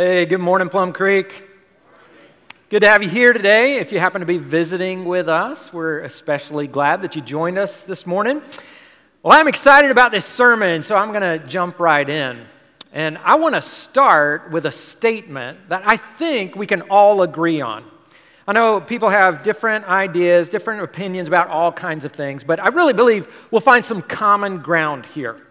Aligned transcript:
Hey, 0.00 0.26
good 0.26 0.38
morning, 0.38 0.68
Plum 0.68 0.92
Creek. 0.92 1.42
Good 2.68 2.82
to 2.82 2.88
have 2.88 3.02
you 3.02 3.08
here 3.08 3.32
today. 3.32 3.78
If 3.78 3.90
you 3.90 3.98
happen 3.98 4.20
to 4.20 4.26
be 4.26 4.38
visiting 4.38 5.04
with 5.04 5.28
us, 5.28 5.72
we're 5.72 6.02
especially 6.02 6.68
glad 6.68 7.02
that 7.02 7.16
you 7.16 7.20
joined 7.20 7.58
us 7.58 7.82
this 7.82 8.06
morning. 8.06 8.40
Well, 9.24 9.36
I'm 9.36 9.48
excited 9.48 9.90
about 9.90 10.12
this 10.12 10.24
sermon, 10.24 10.84
so 10.84 10.94
I'm 10.94 11.10
going 11.10 11.40
to 11.40 11.44
jump 11.48 11.80
right 11.80 12.08
in. 12.08 12.44
And 12.92 13.18
I 13.24 13.34
want 13.34 13.56
to 13.56 13.60
start 13.60 14.52
with 14.52 14.66
a 14.66 14.70
statement 14.70 15.68
that 15.68 15.82
I 15.84 15.96
think 15.96 16.54
we 16.54 16.68
can 16.68 16.82
all 16.82 17.22
agree 17.22 17.60
on. 17.60 17.84
I 18.46 18.52
know 18.52 18.80
people 18.80 19.08
have 19.08 19.42
different 19.42 19.84
ideas, 19.86 20.48
different 20.48 20.80
opinions 20.80 21.26
about 21.26 21.48
all 21.48 21.72
kinds 21.72 22.04
of 22.04 22.12
things, 22.12 22.44
but 22.44 22.60
I 22.60 22.68
really 22.68 22.92
believe 22.92 23.26
we'll 23.50 23.60
find 23.60 23.84
some 23.84 24.02
common 24.02 24.58
ground 24.58 25.06
here. 25.06 25.44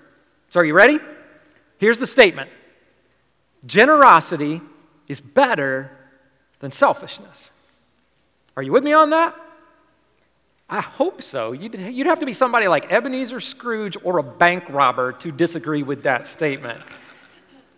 So, 0.52 0.62
are 0.62 0.64
you 0.64 0.74
ready? 0.74 1.00
Here's 1.80 2.00
the 2.00 2.08
statement 2.08 2.50
Generosity 3.66 4.62
is 5.08 5.20
better 5.20 5.92
than 6.60 6.72
selfishness. 6.72 7.52
Are 8.56 8.64
you 8.64 8.72
with 8.72 8.84
me 8.84 8.94
on 8.94 9.12
that? 9.12 9.36
I 10.70 10.82
hope 10.82 11.22
so. 11.22 11.54
You'd, 11.54 11.76
you'd 11.76 12.08
have 12.08 12.20
to 12.20 12.26
be 12.26 12.34
somebody 12.34 12.68
like 12.68 12.92
Ebenezer 12.92 13.40
Scrooge 13.40 13.96
or 14.04 14.18
a 14.18 14.24
bank 14.24 14.66
robber 14.70 15.14
to 15.14 15.32
disagree 15.32 15.84
with 15.84 16.04
that 16.04 16.28
statement. 16.28 16.82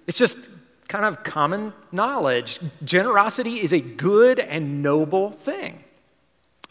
It's 0.07 0.17
just 0.17 0.37
kind 0.87 1.05
of 1.05 1.23
common 1.23 1.71
knowledge. 1.91 2.59
Generosity 2.83 3.61
is 3.61 3.71
a 3.73 3.79
good 3.79 4.39
and 4.39 4.81
noble 4.81 5.31
thing. 5.31 5.83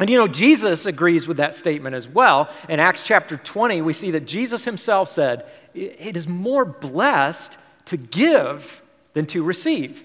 And 0.01 0.11
you 0.11 0.19
know, 0.19 0.29
Jesus 0.29 0.87
agrees 0.87 1.29
with 1.29 1.37
that 1.37 1.55
statement 1.55 1.95
as 1.95 2.09
well. 2.09 2.51
In 2.69 2.81
Acts 2.81 3.03
chapter 3.05 3.37
20, 3.37 3.83
we 3.83 3.93
see 3.93 4.11
that 4.13 4.27
Jesus 4.27 4.65
himself 4.65 5.09
said, 5.09 5.47
It 5.75 6.17
is 6.17 6.27
more 6.27 6.65
blessed 6.65 7.57
to 7.87 7.97
give 7.97 8.83
than 9.15 9.27
to 9.27 9.43
receive. 9.43 10.05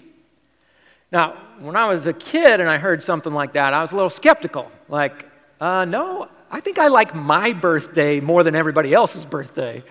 Now, 1.12 1.36
when 1.60 1.76
I 1.76 1.86
was 1.86 2.06
a 2.06 2.12
kid 2.12 2.60
and 2.60 2.68
I 2.68 2.78
heard 2.78 3.02
something 3.02 3.32
like 3.32 3.52
that, 3.52 3.72
I 3.72 3.80
was 3.80 3.92
a 3.92 3.94
little 3.94 4.10
skeptical. 4.10 4.70
Like, 4.88 5.28
uh, 5.60 5.84
no, 5.84 6.28
I 6.50 6.60
think 6.60 6.78
I 6.78 6.88
like 6.88 7.14
my 7.14 7.52
birthday 7.52 8.20
more 8.20 8.42
than 8.42 8.54
everybody 8.54 8.92
else's 8.92 9.24
birthday. 9.24 9.84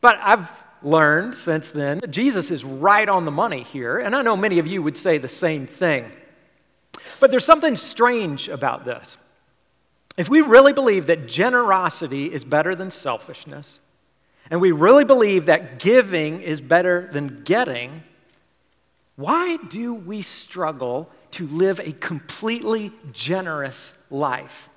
But 0.00 0.18
I've 0.20 0.50
learned 0.82 1.34
since 1.34 1.70
then 1.70 1.98
that 1.98 2.10
Jesus 2.10 2.50
is 2.50 2.64
right 2.64 3.08
on 3.08 3.24
the 3.24 3.30
money 3.30 3.62
here, 3.62 3.98
and 3.98 4.14
I 4.14 4.22
know 4.22 4.36
many 4.36 4.58
of 4.58 4.66
you 4.66 4.82
would 4.82 4.96
say 4.96 5.18
the 5.18 5.28
same 5.28 5.66
thing. 5.66 6.10
But 7.18 7.30
there's 7.30 7.44
something 7.44 7.76
strange 7.76 8.48
about 8.48 8.84
this. 8.84 9.16
If 10.16 10.28
we 10.28 10.40
really 10.40 10.72
believe 10.72 11.06
that 11.08 11.28
generosity 11.28 12.32
is 12.32 12.44
better 12.44 12.74
than 12.74 12.90
selfishness, 12.90 13.78
and 14.50 14.60
we 14.60 14.72
really 14.72 15.04
believe 15.04 15.46
that 15.46 15.78
giving 15.78 16.40
is 16.40 16.60
better 16.60 17.08
than 17.12 17.42
getting, 17.42 18.02
why 19.16 19.56
do 19.56 19.94
we 19.94 20.22
struggle 20.22 21.10
to 21.32 21.46
live 21.46 21.80
a 21.80 21.92
completely 21.92 22.92
generous 23.12 23.94
life? 24.10 24.68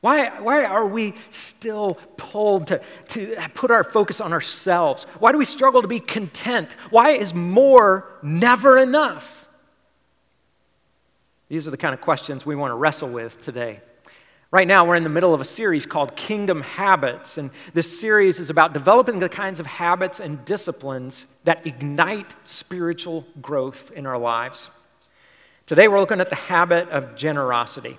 Why, 0.00 0.40
why 0.40 0.64
are 0.64 0.86
we 0.86 1.14
still 1.30 1.98
pulled 2.16 2.68
to, 2.68 2.80
to 3.08 3.48
put 3.54 3.70
our 3.70 3.84
focus 3.84 4.20
on 4.20 4.32
ourselves? 4.32 5.04
Why 5.18 5.32
do 5.32 5.38
we 5.38 5.44
struggle 5.44 5.82
to 5.82 5.88
be 5.88 6.00
content? 6.00 6.74
Why 6.90 7.10
is 7.10 7.34
more 7.34 8.06
never 8.22 8.78
enough? 8.78 9.48
These 11.48 11.66
are 11.68 11.70
the 11.70 11.76
kind 11.76 11.94
of 11.94 12.00
questions 12.00 12.46
we 12.46 12.56
want 12.56 12.70
to 12.70 12.76
wrestle 12.76 13.08
with 13.08 13.42
today. 13.42 13.80
Right 14.52 14.68
now, 14.68 14.86
we're 14.86 14.94
in 14.94 15.02
the 15.02 15.08
middle 15.08 15.34
of 15.34 15.40
a 15.40 15.44
series 15.44 15.86
called 15.86 16.14
Kingdom 16.14 16.62
Habits, 16.62 17.36
and 17.36 17.50
this 17.74 17.98
series 17.98 18.38
is 18.38 18.48
about 18.48 18.72
developing 18.72 19.18
the 19.18 19.28
kinds 19.28 19.58
of 19.58 19.66
habits 19.66 20.20
and 20.20 20.44
disciplines 20.44 21.26
that 21.42 21.66
ignite 21.66 22.32
spiritual 22.44 23.26
growth 23.42 23.90
in 23.90 24.06
our 24.06 24.16
lives. 24.16 24.70
Today, 25.66 25.88
we're 25.88 25.98
looking 25.98 26.20
at 26.20 26.30
the 26.30 26.36
habit 26.36 26.88
of 26.90 27.16
generosity. 27.16 27.98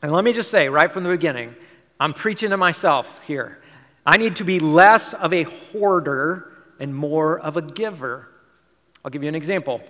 And 0.00 0.12
let 0.12 0.24
me 0.24 0.32
just 0.32 0.50
say 0.50 0.70
right 0.70 0.90
from 0.90 1.04
the 1.04 1.10
beginning, 1.10 1.54
I'm 2.00 2.14
preaching 2.14 2.50
to 2.50 2.56
myself 2.56 3.20
here. 3.26 3.58
I 4.06 4.16
need 4.16 4.36
to 4.36 4.44
be 4.44 4.60
less 4.60 5.12
of 5.12 5.34
a 5.34 5.42
hoarder 5.42 6.52
and 6.80 6.94
more 6.94 7.38
of 7.38 7.58
a 7.58 7.62
giver. 7.62 8.28
I'll 9.04 9.10
give 9.10 9.22
you 9.22 9.28
an 9.28 9.34
example. 9.34 9.82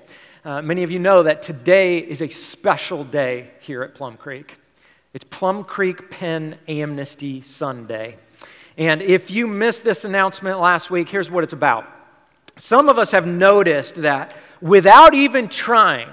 Uh, 0.44 0.62
many 0.62 0.82
of 0.82 0.90
you 0.90 0.98
know 0.98 1.22
that 1.22 1.42
today 1.42 1.98
is 1.98 2.20
a 2.20 2.28
special 2.28 3.04
day 3.04 3.52
here 3.60 3.84
at 3.84 3.94
Plum 3.94 4.16
Creek. 4.16 4.56
It's 5.14 5.24
Plum 5.24 5.64
Creek 5.64 6.10
Pen 6.10 6.58
Amnesty 6.68 7.42
Sunday. 7.42 8.16
And 8.76 9.00
if 9.00 9.30
you 9.30 9.46
missed 9.46 9.84
this 9.84 10.04
announcement 10.04 10.60
last 10.60 10.90
week, 10.90 11.08
here's 11.08 11.30
what 11.30 11.44
it's 11.44 11.52
about. 11.52 11.86
Some 12.58 12.88
of 12.88 12.98
us 12.98 13.12
have 13.12 13.26
noticed 13.26 13.96
that 13.96 14.34
without 14.60 15.14
even 15.14 15.48
trying, 15.48 16.08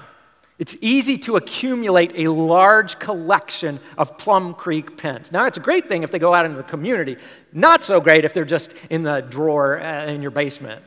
it's 0.58 0.76
easy 0.80 1.18
to 1.18 1.36
accumulate 1.36 2.12
a 2.14 2.30
large 2.30 2.98
collection 2.98 3.80
of 3.98 4.16
Plum 4.16 4.54
Creek 4.54 4.96
pens. 4.96 5.32
Now, 5.32 5.46
it's 5.46 5.58
a 5.58 5.60
great 5.60 5.88
thing 5.88 6.04
if 6.04 6.10
they 6.10 6.18
go 6.18 6.32
out 6.32 6.46
into 6.46 6.56
the 6.56 6.62
community, 6.62 7.16
not 7.52 7.82
so 7.82 8.00
great 8.00 8.24
if 8.24 8.32
they're 8.32 8.44
just 8.44 8.72
in 8.88 9.02
the 9.02 9.20
drawer 9.20 9.80
uh, 9.80 10.06
in 10.06 10.22
your 10.22 10.30
basement. 10.30 10.82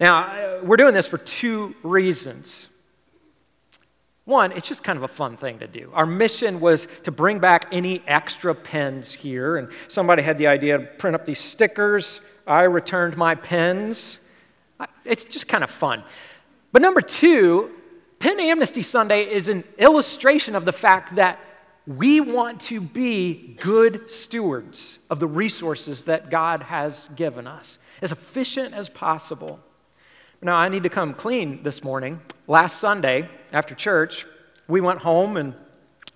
Now, 0.00 0.22
uh, 0.24 0.60
we're 0.64 0.78
doing 0.78 0.94
this 0.94 1.06
for 1.06 1.18
two 1.18 1.74
reasons. 1.82 2.68
One, 4.24 4.52
it's 4.52 4.68
just 4.68 4.84
kind 4.84 4.96
of 4.96 5.02
a 5.02 5.08
fun 5.08 5.36
thing 5.36 5.58
to 5.58 5.66
do. 5.66 5.90
Our 5.94 6.06
mission 6.06 6.60
was 6.60 6.86
to 7.02 7.10
bring 7.10 7.40
back 7.40 7.66
any 7.72 8.02
extra 8.06 8.54
pens 8.54 9.12
here, 9.12 9.56
and 9.56 9.68
somebody 9.88 10.22
had 10.22 10.38
the 10.38 10.46
idea 10.46 10.78
to 10.78 10.84
print 10.84 11.16
up 11.16 11.26
these 11.26 11.40
stickers. 11.40 12.20
I 12.46 12.62
returned 12.62 13.16
my 13.16 13.34
pens. 13.34 14.20
It's 15.04 15.24
just 15.24 15.48
kind 15.48 15.64
of 15.64 15.70
fun. 15.70 16.04
But 16.70 16.82
number 16.82 17.00
two, 17.00 17.70
Pen 18.20 18.38
Amnesty 18.38 18.82
Sunday 18.82 19.28
is 19.28 19.48
an 19.48 19.64
illustration 19.76 20.54
of 20.54 20.64
the 20.64 20.72
fact 20.72 21.16
that 21.16 21.40
we 21.84 22.20
want 22.20 22.60
to 22.60 22.80
be 22.80 23.56
good 23.60 24.08
stewards 24.08 25.00
of 25.10 25.18
the 25.18 25.26
resources 25.26 26.04
that 26.04 26.30
God 26.30 26.62
has 26.62 27.08
given 27.16 27.48
us, 27.48 27.78
as 28.00 28.12
efficient 28.12 28.72
as 28.72 28.88
possible. 28.88 29.58
Now, 30.44 30.56
I 30.56 30.68
need 30.68 30.82
to 30.82 30.88
come 30.88 31.14
clean 31.14 31.62
this 31.62 31.84
morning. 31.84 32.20
Last 32.48 32.80
Sunday, 32.80 33.28
after 33.52 33.76
church, 33.76 34.26
we 34.66 34.80
went 34.80 34.98
home 34.98 35.36
and 35.36 35.54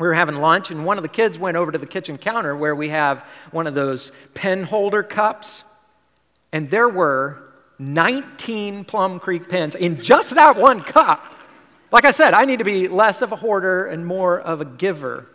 we 0.00 0.08
were 0.08 0.14
having 0.14 0.34
lunch, 0.34 0.72
and 0.72 0.84
one 0.84 0.98
of 0.98 1.04
the 1.04 1.08
kids 1.08 1.38
went 1.38 1.56
over 1.56 1.70
to 1.70 1.78
the 1.78 1.86
kitchen 1.86 2.18
counter 2.18 2.56
where 2.56 2.74
we 2.74 2.88
have 2.88 3.24
one 3.52 3.68
of 3.68 3.74
those 3.74 4.10
pen 4.34 4.64
holder 4.64 5.04
cups, 5.04 5.62
and 6.50 6.68
there 6.72 6.88
were 6.88 7.40
19 7.78 8.84
Plum 8.84 9.20
Creek 9.20 9.48
pens 9.48 9.76
in 9.76 10.02
just 10.02 10.34
that 10.34 10.56
one 10.56 10.82
cup. 10.82 11.36
Like 11.92 12.04
I 12.04 12.10
said, 12.10 12.34
I 12.34 12.46
need 12.46 12.58
to 12.58 12.64
be 12.64 12.88
less 12.88 13.22
of 13.22 13.30
a 13.30 13.36
hoarder 13.36 13.86
and 13.86 14.04
more 14.04 14.40
of 14.40 14.60
a 14.60 14.64
giver. 14.64 15.28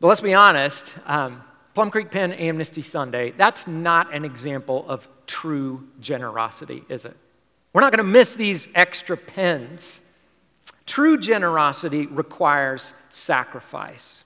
But 0.00 0.08
let's 0.08 0.20
be 0.20 0.34
honest 0.34 0.92
um, 1.06 1.42
Plum 1.72 1.90
Creek 1.90 2.10
Pen 2.10 2.32
Amnesty 2.34 2.82
Sunday, 2.82 3.30
that's 3.30 3.66
not 3.66 4.14
an 4.14 4.26
example 4.26 4.84
of 4.86 5.08
true 5.26 5.88
generosity, 5.98 6.84
is 6.90 7.06
it? 7.06 7.16
We're 7.72 7.82
not 7.82 7.92
going 7.92 8.04
to 8.04 8.10
miss 8.10 8.34
these 8.34 8.66
extra 8.74 9.16
pens. 9.16 10.00
True 10.86 11.18
generosity 11.18 12.06
requires 12.06 12.92
sacrifice. 13.10 14.24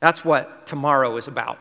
That's 0.00 0.24
what 0.24 0.66
tomorrow 0.66 1.16
is 1.16 1.26
about. 1.26 1.58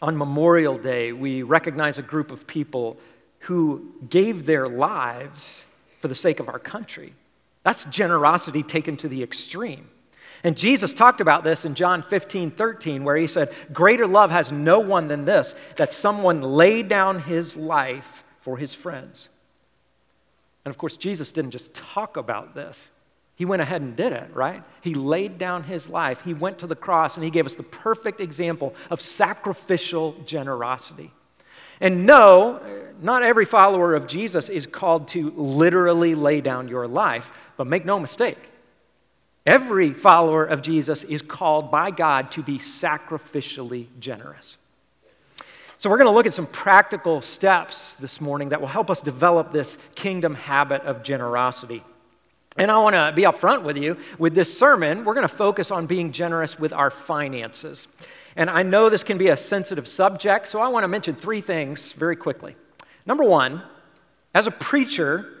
On 0.00 0.16
Memorial 0.16 0.78
Day, 0.78 1.12
we 1.12 1.42
recognize 1.42 1.98
a 1.98 2.02
group 2.02 2.32
of 2.32 2.46
people 2.46 2.96
who 3.40 3.92
gave 4.08 4.46
their 4.46 4.66
lives 4.66 5.62
for 6.00 6.08
the 6.08 6.14
sake 6.14 6.40
of 6.40 6.48
our 6.48 6.58
country. 6.58 7.14
That's 7.62 7.84
generosity 7.84 8.62
taken 8.62 8.96
to 8.98 9.08
the 9.08 9.22
extreme. 9.22 9.88
And 10.42 10.56
Jesus 10.56 10.92
talked 10.92 11.20
about 11.20 11.44
this 11.44 11.64
in 11.64 11.76
John 11.76 12.02
15, 12.02 12.50
13, 12.52 13.04
where 13.04 13.16
he 13.16 13.28
said, 13.28 13.54
Greater 13.72 14.08
love 14.08 14.32
has 14.32 14.50
no 14.50 14.80
one 14.80 15.06
than 15.06 15.24
this, 15.24 15.54
that 15.76 15.94
someone 15.94 16.42
laid 16.42 16.88
down 16.88 17.20
his 17.20 17.56
life 17.56 18.24
for 18.40 18.56
his 18.56 18.74
friends. 18.74 19.28
And 20.64 20.72
of 20.72 20.78
course, 20.78 20.96
Jesus 20.96 21.32
didn't 21.32 21.50
just 21.50 21.74
talk 21.74 22.16
about 22.16 22.54
this, 22.54 22.90
he 23.34 23.44
went 23.44 23.62
ahead 23.62 23.82
and 23.82 23.96
did 23.96 24.12
it, 24.12 24.30
right? 24.34 24.62
He 24.82 24.94
laid 24.94 25.38
down 25.38 25.64
his 25.64 25.88
life, 25.88 26.22
he 26.22 26.34
went 26.34 26.58
to 26.58 26.66
the 26.66 26.76
cross, 26.76 27.16
and 27.16 27.24
he 27.24 27.30
gave 27.30 27.46
us 27.46 27.54
the 27.54 27.62
perfect 27.62 28.20
example 28.20 28.74
of 28.90 29.00
sacrificial 29.00 30.12
generosity. 30.26 31.10
And 31.80 32.06
no, 32.06 32.60
not 33.00 33.22
every 33.24 33.44
follower 33.44 33.94
of 33.94 34.06
Jesus 34.06 34.48
is 34.48 34.66
called 34.66 35.08
to 35.08 35.32
literally 35.32 36.14
lay 36.14 36.40
down 36.40 36.68
your 36.68 36.86
life, 36.86 37.32
but 37.56 37.66
make 37.66 37.84
no 37.84 37.98
mistake. 37.98 38.38
Every 39.44 39.92
follower 39.92 40.44
of 40.44 40.62
Jesus 40.62 41.02
is 41.02 41.22
called 41.22 41.72
by 41.72 41.90
God 41.90 42.30
to 42.32 42.42
be 42.42 42.58
sacrificially 42.58 43.88
generous. 43.98 44.56
So, 45.82 45.90
we're 45.90 45.98
going 45.98 46.10
to 46.10 46.14
look 46.14 46.26
at 46.26 46.34
some 46.34 46.46
practical 46.46 47.20
steps 47.22 47.94
this 47.94 48.20
morning 48.20 48.50
that 48.50 48.60
will 48.60 48.68
help 48.68 48.88
us 48.88 49.00
develop 49.00 49.50
this 49.50 49.76
kingdom 49.96 50.36
habit 50.36 50.82
of 50.82 51.02
generosity. 51.02 51.82
And 52.56 52.70
I 52.70 52.78
want 52.78 52.94
to 52.94 53.12
be 53.16 53.22
upfront 53.22 53.64
with 53.64 53.76
you. 53.76 53.96
With 54.16 54.32
this 54.32 54.56
sermon, 54.56 55.04
we're 55.04 55.14
going 55.14 55.26
to 55.26 55.34
focus 55.34 55.72
on 55.72 55.86
being 55.86 56.12
generous 56.12 56.56
with 56.56 56.72
our 56.72 56.88
finances. 56.88 57.88
And 58.36 58.48
I 58.48 58.62
know 58.62 58.90
this 58.90 59.02
can 59.02 59.18
be 59.18 59.30
a 59.30 59.36
sensitive 59.36 59.88
subject, 59.88 60.46
so 60.46 60.60
I 60.60 60.68
want 60.68 60.84
to 60.84 60.88
mention 60.88 61.16
three 61.16 61.40
things 61.40 61.90
very 61.94 62.14
quickly. 62.14 62.54
Number 63.04 63.24
one, 63.24 63.60
as 64.36 64.46
a 64.46 64.52
preacher, 64.52 65.34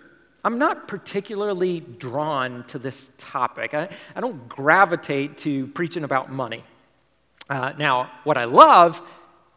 I'm 0.44 0.58
not 0.58 0.88
particularly 0.88 1.78
drawn 1.78 2.64
to 2.64 2.80
this 2.80 3.12
topic. 3.16 3.74
I, 3.74 3.90
I 4.16 4.20
don't 4.20 4.48
gravitate 4.48 5.38
to 5.38 5.68
preaching 5.68 6.02
about 6.02 6.32
money. 6.32 6.64
Uh, 7.48 7.74
now, 7.78 8.10
what 8.24 8.36
I 8.36 8.46
love 8.46 9.00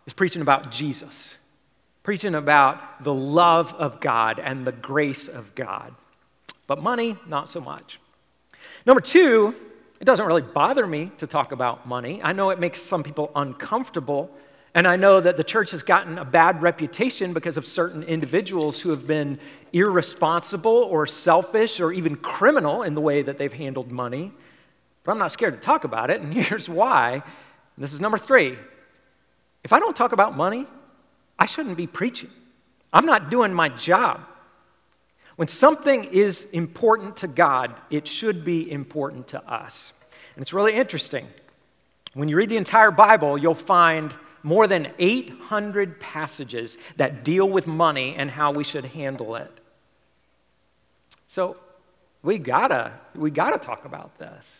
is 0.05 0.13
preaching 0.13 0.41
about 0.41 0.71
Jesus, 0.71 1.35
preaching 2.03 2.35
about 2.35 3.03
the 3.03 3.13
love 3.13 3.73
of 3.73 3.99
God 3.99 4.39
and 4.39 4.65
the 4.65 4.71
grace 4.71 5.27
of 5.27 5.55
God. 5.55 5.93
But 6.67 6.81
money, 6.81 7.17
not 7.27 7.49
so 7.49 7.61
much. 7.61 7.99
Number 8.85 9.01
two, 9.01 9.55
it 9.99 10.05
doesn't 10.05 10.25
really 10.25 10.41
bother 10.41 10.85
me 10.85 11.11
to 11.17 11.27
talk 11.27 11.51
about 11.51 11.87
money. 11.87 12.21
I 12.23 12.33
know 12.33 12.49
it 12.49 12.59
makes 12.59 12.81
some 12.81 13.03
people 13.03 13.31
uncomfortable 13.35 14.31
and 14.75 14.85
I 14.85 14.97
know 14.97 15.21
that 15.21 15.37
the 15.37 15.43
church 15.43 15.71
has 15.71 15.83
gotten 15.83 16.17
a 16.17 16.25
bad 16.25 16.61
reputation 16.61 17.31
because 17.31 17.55
of 17.55 17.65
certain 17.65 18.03
individuals 18.03 18.81
who 18.81 18.89
have 18.89 19.07
been 19.07 19.39
irresponsible 19.71 20.69
or 20.69 21.07
selfish 21.07 21.79
or 21.79 21.93
even 21.93 22.17
criminal 22.17 22.83
in 22.83 22.93
the 22.93 22.99
way 22.99 23.21
that 23.21 23.37
they've 23.37 23.53
handled 23.53 23.89
money. 23.89 24.33
But 25.05 25.13
I'm 25.13 25.17
not 25.17 25.31
scared 25.31 25.53
to 25.53 25.61
talk 25.61 25.85
about 25.85 26.09
it, 26.09 26.19
and 26.19 26.33
here's 26.43 26.67
why. 26.67 27.23
This 27.77 27.93
is 27.93 28.01
number 28.01 28.17
three. 28.17 28.57
If 29.65 29.73
I 29.73 29.79
don't 29.79 29.95
talk 29.95 30.11
about 30.11 30.37
money, 30.37 30.67
I 31.39 31.47
shouldn't 31.47 31.75
be 31.75 31.87
preaching. 31.87 32.29
I'm 32.93 33.07
not 33.07 33.31
doing 33.31 33.51
my 33.51 33.69
job. 33.69 34.21
When 35.37 35.47
something 35.47 36.03
is 36.03 36.45
important 36.53 37.17
to 37.17 37.27
God, 37.27 37.73
it 37.89 38.07
should 38.07 38.45
be 38.45 38.71
important 38.71 39.27
to 39.29 39.43
us. 39.51 39.91
And 40.35 40.43
it's 40.43 40.53
really 40.53 40.75
interesting. 40.75 41.27
When 42.13 42.29
you 42.29 42.37
read 42.37 42.49
the 42.49 42.57
entire 42.57 42.91
Bible, 42.91 43.39
you'll 43.39 43.55
find 43.55 44.13
more 44.43 44.67
than 44.67 44.93
800 44.99 45.99
passages 45.99 46.77
that 46.97 47.23
deal 47.23 47.49
with 47.49 47.65
money 47.65 48.13
and 48.15 48.29
how 48.29 48.51
we 48.51 48.63
should 48.63 48.85
handle 48.85 49.35
it. 49.35 49.51
So 51.27 51.57
we 52.21 52.37
gotta, 52.37 52.93
we 53.15 53.31
gotta 53.31 53.57
talk 53.57 53.83
about 53.83 54.19
this. 54.19 54.59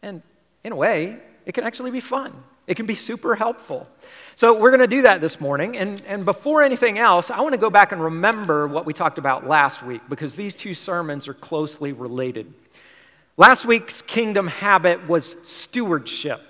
And 0.00 0.22
in 0.64 0.72
a 0.72 0.76
way, 0.76 1.18
it 1.44 1.52
can 1.52 1.64
actually 1.64 1.90
be 1.90 2.00
fun. 2.00 2.42
It 2.66 2.76
can 2.76 2.86
be 2.86 2.94
super 2.94 3.34
helpful. 3.34 3.88
So 4.36 4.56
we're 4.56 4.70
going 4.70 4.80
to 4.80 4.86
do 4.86 5.02
that 5.02 5.20
this 5.20 5.40
morning. 5.40 5.76
And, 5.76 6.00
and 6.06 6.24
before 6.24 6.62
anything 6.62 6.98
else, 6.98 7.30
I 7.30 7.40
want 7.40 7.52
to 7.54 7.60
go 7.60 7.70
back 7.70 7.92
and 7.92 8.02
remember 8.02 8.68
what 8.68 8.86
we 8.86 8.92
talked 8.92 9.18
about 9.18 9.46
last 9.46 9.82
week 9.82 10.00
because 10.08 10.34
these 10.34 10.54
two 10.54 10.74
sermons 10.74 11.26
are 11.26 11.34
closely 11.34 11.92
related. 11.92 12.52
Last 13.36 13.64
week's 13.64 14.02
kingdom 14.02 14.46
habit 14.46 15.08
was 15.08 15.36
stewardship. 15.42 16.40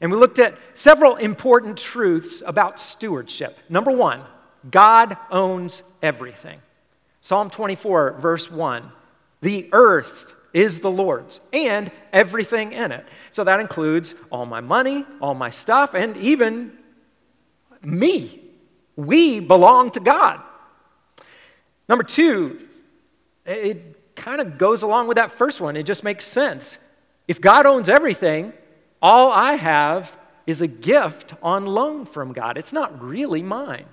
And 0.00 0.10
we 0.10 0.18
looked 0.18 0.40
at 0.40 0.58
several 0.74 1.16
important 1.16 1.78
truths 1.78 2.42
about 2.44 2.80
stewardship. 2.80 3.58
Number 3.68 3.92
one, 3.92 4.22
God 4.68 5.16
owns 5.30 5.84
everything. 6.02 6.60
Psalm 7.20 7.50
24, 7.50 8.18
verse 8.18 8.50
1 8.50 8.90
The 9.40 9.68
earth 9.72 10.34
is 10.52 10.80
the 10.80 10.90
Lord's 10.90 11.40
and 11.52 11.90
everything 12.12 12.72
in 12.72 12.92
it. 12.92 13.06
So 13.30 13.44
that 13.44 13.60
includes 13.60 14.14
all 14.30 14.46
my 14.46 14.60
money, 14.60 15.06
all 15.20 15.34
my 15.34 15.50
stuff, 15.50 15.94
and 15.94 16.16
even 16.16 16.76
me. 17.82 18.40
We 18.96 19.40
belong 19.40 19.90
to 19.92 20.00
God. 20.00 20.40
Number 21.88 22.04
two, 22.04 22.66
it 23.46 24.14
kind 24.14 24.40
of 24.40 24.58
goes 24.58 24.82
along 24.82 25.08
with 25.08 25.16
that 25.16 25.32
first 25.32 25.60
one. 25.60 25.76
It 25.76 25.84
just 25.84 26.04
makes 26.04 26.26
sense. 26.26 26.78
If 27.26 27.40
God 27.40 27.66
owns 27.66 27.88
everything, 27.88 28.52
all 29.00 29.32
I 29.32 29.54
have 29.54 30.16
is 30.46 30.60
a 30.60 30.66
gift 30.66 31.34
on 31.42 31.66
loan 31.66 32.04
from 32.04 32.32
God. 32.32 32.58
It's 32.58 32.72
not 32.72 33.02
really 33.02 33.42
mine. 33.42 33.86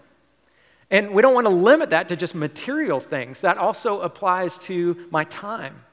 And 0.91 1.11
we 1.11 1.21
don't 1.21 1.35
want 1.35 1.45
to 1.45 1.53
limit 1.53 1.91
that 1.91 2.09
to 2.09 2.15
just 2.15 2.33
material 2.33 2.99
things. 2.99 3.41
That 3.41 3.57
also 3.57 4.01
applies 4.01 4.57
to 4.59 5.07
my 5.11 5.23
time 5.25 5.83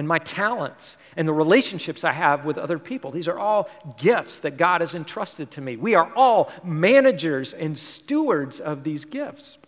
and 0.00 0.08
my 0.08 0.18
talents 0.18 0.96
and 1.14 1.28
the 1.28 1.32
relationships 1.34 2.04
I 2.04 2.12
have 2.12 2.46
with 2.46 2.56
other 2.56 2.78
people. 2.78 3.10
These 3.10 3.28
are 3.28 3.38
all 3.38 3.68
gifts 3.98 4.38
that 4.38 4.56
God 4.56 4.80
has 4.80 4.94
entrusted 4.94 5.50
to 5.50 5.60
me. 5.60 5.76
We 5.76 5.94
are 5.94 6.10
all 6.16 6.50
managers 6.64 7.52
and 7.52 7.76
stewards 7.76 8.60
of 8.60 8.82
these 8.82 9.04
gifts. 9.04 9.58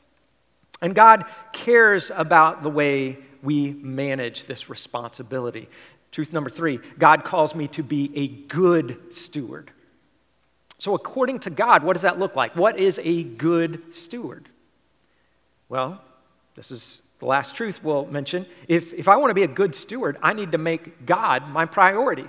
And 0.81 0.95
God 0.95 1.27
cares 1.53 2.11
about 2.15 2.63
the 2.63 2.71
way 2.71 3.19
we 3.43 3.73
manage 3.73 4.47
this 4.47 4.71
responsibility. 4.71 5.69
Truth 6.13 6.33
number 6.33 6.49
three 6.49 6.81
God 6.99 7.25
calls 7.25 7.55
me 7.55 7.69
to 7.69 7.83
be 7.83 8.11
a 8.17 8.27
good 8.27 9.15
steward. 9.15 9.71
So, 10.79 10.95
according 10.95 11.41
to 11.41 11.51
God, 11.51 11.83
what 11.83 11.93
does 11.93 12.03
that 12.03 12.19
look 12.19 12.37
like? 12.37 12.57
What 12.57 12.79
is 12.79 12.99
a 13.05 13.23
good 13.23 13.83
steward? 13.95 14.49
Well, 15.69 16.01
this 16.55 16.71
is 16.71 17.03
the 17.23 17.29
last 17.29 17.55
truth 17.55 17.85
we'll 17.85 18.07
mention. 18.07 18.45
If, 18.67 18.93
if 18.95 19.07
I 19.07 19.15
want 19.15 19.31
to 19.31 19.35
be 19.35 19.45
a 19.45 19.49
good 19.49 19.77
steward, 19.77 20.19
I 20.25 20.33
need 20.33 20.51
to 20.53 20.59
make 20.59 21.07
God 21.07 21.49
my 21.49 21.67
priority. 21.67 22.29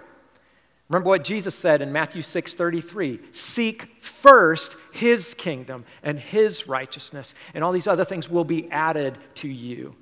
Remember 0.88 1.10
what 1.10 1.24
Jesus 1.24 1.56
said 1.56 1.82
in 1.82 1.92
Matthew 1.92 2.22
6 2.22 2.54
33 2.54 3.20
Seek 3.32 4.04
first 4.04 4.76
his 4.92 5.34
kingdom 5.34 5.86
and 6.04 6.20
his 6.20 6.68
righteousness, 6.68 7.34
and 7.56 7.64
all 7.64 7.72
these 7.72 7.88
other 7.88 8.06
things 8.06 8.30
will 8.30 8.44
be 8.44 8.70
added 8.70 9.18
to 9.36 9.48
you. 9.48 9.96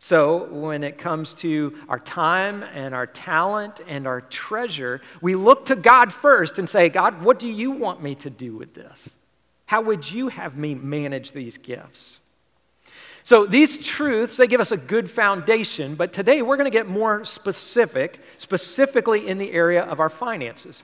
So, 0.00 0.48
when 0.50 0.82
it 0.82 0.98
comes 0.98 1.32
to 1.34 1.78
our 1.88 2.00
time 2.00 2.64
and 2.74 2.96
our 2.96 3.06
talent 3.06 3.82
and 3.86 4.08
our 4.08 4.20
treasure, 4.20 5.00
we 5.20 5.36
look 5.36 5.66
to 5.66 5.76
God 5.76 6.12
first 6.12 6.58
and 6.58 6.68
say, 6.68 6.88
God, 6.88 7.22
what 7.22 7.38
do 7.38 7.46
you 7.46 7.70
want 7.70 8.02
me 8.02 8.16
to 8.16 8.30
do 8.30 8.56
with 8.56 8.74
this? 8.74 9.10
How 9.66 9.80
would 9.80 10.10
you 10.10 10.26
have 10.26 10.56
me 10.56 10.74
manage 10.74 11.30
these 11.30 11.56
gifts? 11.56 12.18
So, 13.24 13.46
these 13.46 13.78
truths, 13.78 14.36
they 14.36 14.48
give 14.48 14.60
us 14.60 14.72
a 14.72 14.76
good 14.76 15.10
foundation, 15.10 15.94
but 15.94 16.12
today 16.12 16.42
we're 16.42 16.56
going 16.56 16.70
to 16.70 16.76
get 16.76 16.88
more 16.88 17.24
specific, 17.24 18.18
specifically 18.36 19.28
in 19.28 19.38
the 19.38 19.52
area 19.52 19.84
of 19.84 20.00
our 20.00 20.08
finances. 20.08 20.82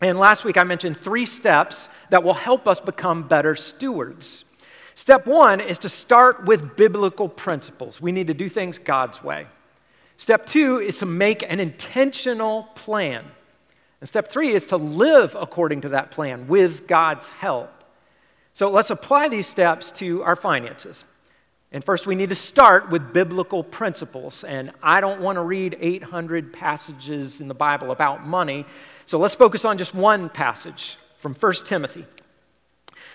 And 0.00 0.18
last 0.18 0.44
week 0.44 0.58
I 0.58 0.64
mentioned 0.64 0.96
three 0.96 1.26
steps 1.26 1.88
that 2.10 2.24
will 2.24 2.34
help 2.34 2.66
us 2.66 2.80
become 2.80 3.28
better 3.28 3.54
stewards. 3.54 4.44
Step 4.96 5.26
one 5.26 5.60
is 5.60 5.78
to 5.78 5.88
start 5.88 6.44
with 6.44 6.76
biblical 6.76 7.28
principles. 7.28 8.00
We 8.00 8.10
need 8.10 8.26
to 8.26 8.34
do 8.34 8.48
things 8.48 8.78
God's 8.78 9.22
way. 9.22 9.46
Step 10.16 10.44
two 10.44 10.78
is 10.78 10.98
to 10.98 11.06
make 11.06 11.42
an 11.48 11.60
intentional 11.60 12.64
plan. 12.74 13.24
And 14.00 14.08
step 14.08 14.28
three 14.28 14.50
is 14.50 14.66
to 14.66 14.76
live 14.76 15.36
according 15.38 15.82
to 15.82 15.90
that 15.90 16.10
plan 16.10 16.48
with 16.48 16.88
God's 16.88 17.28
help. 17.30 17.70
So 18.54 18.70
let's 18.70 18.90
apply 18.90 19.28
these 19.28 19.46
steps 19.46 19.92
to 19.92 20.22
our 20.24 20.36
finances. 20.36 21.04
And 21.72 21.82
first, 21.82 22.06
we 22.06 22.14
need 22.14 22.28
to 22.28 22.34
start 22.34 22.90
with 22.90 23.14
biblical 23.14 23.64
principles. 23.64 24.44
And 24.44 24.72
I 24.82 25.00
don't 25.00 25.22
want 25.22 25.36
to 25.36 25.42
read 25.42 25.76
800 25.80 26.52
passages 26.52 27.40
in 27.40 27.48
the 27.48 27.54
Bible 27.54 27.90
about 27.90 28.26
money. 28.26 28.66
So 29.06 29.18
let's 29.18 29.34
focus 29.34 29.64
on 29.64 29.78
just 29.78 29.94
one 29.94 30.28
passage 30.28 30.98
from 31.16 31.34
1 31.34 31.54
Timothy. 31.64 32.04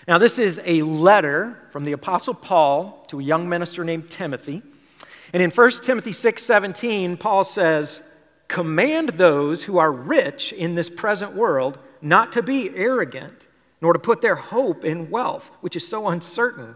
Now, 0.07 0.17
this 0.17 0.39
is 0.39 0.59
a 0.63 0.81
letter 0.81 1.57
from 1.69 1.85
the 1.85 1.91
Apostle 1.91 2.33
Paul 2.33 3.05
to 3.09 3.19
a 3.19 3.23
young 3.23 3.47
minister 3.47 3.83
named 3.83 4.09
Timothy. 4.09 4.63
And 5.33 5.43
in 5.43 5.51
1 5.51 5.71
Timothy 5.83 6.11
6 6.11 6.41
17, 6.41 7.17
Paul 7.17 7.43
says, 7.43 8.01
Command 8.47 9.09
those 9.09 9.63
who 9.63 9.77
are 9.77 9.91
rich 9.91 10.53
in 10.53 10.75
this 10.75 10.89
present 10.89 11.33
world 11.33 11.77
not 12.01 12.31
to 12.31 12.41
be 12.41 12.71
arrogant, 12.75 13.45
nor 13.81 13.93
to 13.93 13.99
put 13.99 14.21
their 14.21 14.35
hope 14.35 14.85
in 14.85 15.09
wealth, 15.09 15.51
which 15.61 15.75
is 15.75 15.87
so 15.87 16.07
uncertain, 16.07 16.75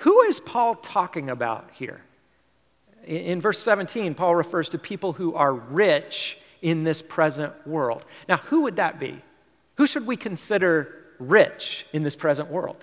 Who 0.00 0.22
is 0.22 0.40
Paul 0.40 0.76
talking 0.76 1.28
about 1.28 1.70
here? 1.74 2.00
In 3.06 3.40
verse 3.40 3.58
17, 3.58 4.14
Paul 4.14 4.34
refers 4.34 4.70
to 4.70 4.78
people 4.78 5.12
who 5.12 5.34
are 5.34 5.52
rich 5.52 6.38
in 6.62 6.84
this 6.84 7.02
present 7.02 7.52
world. 7.66 8.04
Now, 8.28 8.38
who 8.38 8.62
would 8.62 8.76
that 8.76 8.98
be? 8.98 9.20
Who 9.76 9.86
should 9.86 10.06
we 10.06 10.16
consider 10.16 10.94
rich 11.18 11.86
in 11.92 12.02
this 12.02 12.16
present 12.16 12.50
world? 12.50 12.82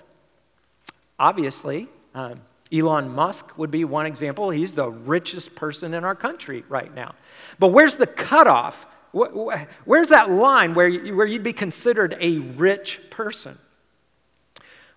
Obviously, 1.18 1.88
um, 2.14 2.40
Elon 2.72 3.12
Musk 3.12 3.56
would 3.58 3.70
be 3.70 3.84
one 3.84 4.06
example. 4.06 4.50
He's 4.50 4.74
the 4.74 4.88
richest 4.88 5.54
person 5.54 5.94
in 5.94 6.04
our 6.04 6.14
country 6.14 6.64
right 6.68 6.94
now. 6.94 7.14
But 7.58 7.68
where's 7.68 7.96
the 7.96 8.06
cutoff? 8.06 8.86
Where's 9.12 10.08
that 10.10 10.30
line 10.30 10.74
where, 10.74 10.88
you, 10.88 11.16
where 11.16 11.26
you'd 11.26 11.42
be 11.42 11.52
considered 11.52 12.16
a 12.20 12.38
rich 12.38 13.00
person? 13.10 13.58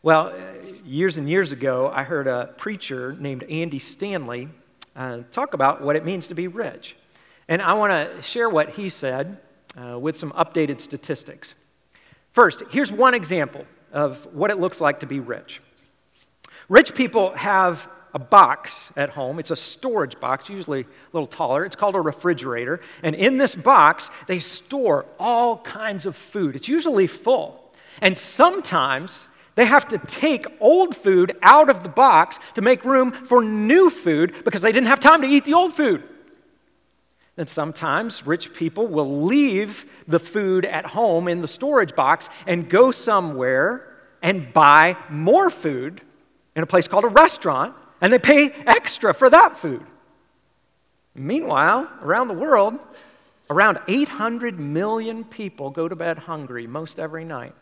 Well, 0.04 0.30
uh, 0.30 0.72
years 0.84 1.18
and 1.18 1.30
years 1.30 1.52
ago, 1.52 1.92
I 1.94 2.02
heard 2.02 2.26
a 2.26 2.56
preacher 2.58 3.16
named 3.20 3.44
Andy 3.44 3.78
Stanley 3.78 4.50
uh, 4.96 5.20
talk 5.32 5.54
about 5.54 5.84
what 5.84 5.96
it 5.96 6.04
means 6.04 6.26
to 6.28 6.34
be 6.34 6.48
rich. 6.48 6.96
And 7.48 7.62
I 7.62 7.74
want 7.74 7.92
to 7.92 8.20
share 8.24 8.50
what 8.50 8.70
he 8.70 8.90
said 8.90 9.38
uh, 9.80 10.00
with 10.00 10.18
some 10.18 10.32
updated 10.32 10.82
statistics. 10.82 11.54
First, 12.32 12.64
here's 12.72 12.92
one 12.92 13.14
example 13.14 13.64
of 13.94 14.26
what 14.34 14.50
it 14.50 14.60
looks 14.60 14.82
like 14.82 15.02
to 15.02 15.06
be 15.06 15.20
rich. 15.20 15.62
Rich 16.68 16.96
people 16.96 17.36
have 17.36 17.88
a 18.16 18.20
box 18.20 18.90
at 18.98 19.12
home. 19.12 19.38
It's 19.38 19.52
a 19.52 19.56
storage 19.56 20.20
box, 20.20 20.50
usually 20.50 20.82
a 20.82 20.86
little 21.14 21.28
taller. 21.28 21.64
It's 21.64 21.76
called 21.76 21.94
a 21.94 22.02
refrigerator. 22.02 22.82
And 23.04 23.16
in 23.16 23.38
this 23.38 23.54
box, 23.54 24.10
they 24.26 24.40
store 24.40 25.06
all 25.20 25.60
kinds 25.60 26.08
of 26.08 26.16
food. 26.16 26.56
It's 26.56 26.68
usually 26.68 27.06
full. 27.06 27.72
And 28.02 28.18
sometimes 28.18 29.28
they 29.56 29.66
have 29.66 29.88
to 29.90 29.98
take 29.98 30.46
old 30.60 30.96
food 30.96 31.38
out 31.42 31.70
of 31.70 31.84
the 31.84 31.90
box 31.90 32.40
to 32.56 32.62
make 32.62 32.86
room 32.86 33.12
for 33.12 33.44
new 33.44 33.90
food 33.90 34.44
because 34.44 34.62
they 34.62 34.72
didn't 34.72 34.88
have 34.88 35.00
time 35.00 35.22
to 35.22 35.28
eat 35.28 35.46
the 35.46 35.54
old 35.54 35.74
food. 35.74 36.04
And 37.38 37.48
sometimes 37.50 38.26
rich 38.26 38.54
people 38.54 38.88
will 38.88 39.24
leave 39.24 39.86
the 40.08 40.20
food 40.20 40.66
at 40.66 40.86
home 40.86 41.28
in 41.28 41.42
the 41.42 41.48
storage 41.48 41.96
box 41.96 42.30
and 42.46 42.70
go 42.70 42.92
somewhere 42.92 43.88
and 44.22 44.52
buy 44.54 44.96
more 45.10 45.50
food 45.50 46.02
in 46.56 46.64
a 46.64 46.68
place 46.68 46.88
called 46.88 47.06
a 47.06 47.10
restaurant, 47.10 47.76
and 48.02 48.12
they 48.12 48.20
pay 48.20 48.52
extra 48.68 49.14
for 49.14 49.30
that 49.30 49.58
food. 49.58 49.86
Meanwhile, 51.16 51.90
around 52.02 52.28
the 52.28 52.34
world, 52.34 52.78
around 53.50 53.80
800 53.88 54.60
million 54.60 55.24
people 55.24 55.70
go 55.70 55.88
to 55.88 55.96
bed 55.96 56.20
hungry 56.20 56.68
most 56.68 57.00
every 57.00 57.26
night. 57.26 57.54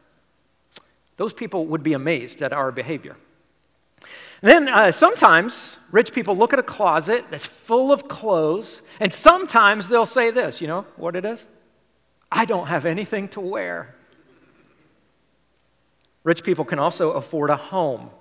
Those 1.19 1.33
people 1.33 1.65
would 1.65 1.83
be 1.83 1.91
amazed 1.91 2.41
at 2.41 2.53
our 2.53 2.71
behavior. 2.71 3.17
then 4.41 4.69
uh, 4.69 4.93
sometimes 4.93 5.75
rich 5.91 6.13
people 6.13 6.37
look 6.37 6.53
at 6.53 6.59
a 6.59 6.63
closet 6.63 7.25
that's 7.29 7.45
full 7.45 7.91
of 7.91 8.07
clothes, 8.07 8.81
and 9.01 9.13
sometimes 9.13 9.89
they'll 9.89 10.05
say 10.05 10.31
this 10.31 10.61
you 10.61 10.67
know 10.67 10.85
what 10.95 11.17
it 11.17 11.25
is? 11.25 11.45
I 12.31 12.45
don't 12.45 12.67
have 12.67 12.85
anything 12.85 13.27
to 13.29 13.41
wear. 13.41 13.95
Rich 16.23 16.45
people 16.45 16.63
can 16.63 16.79
also 16.79 17.11
afford 17.11 17.49
a 17.49 17.57
home, 17.57 18.11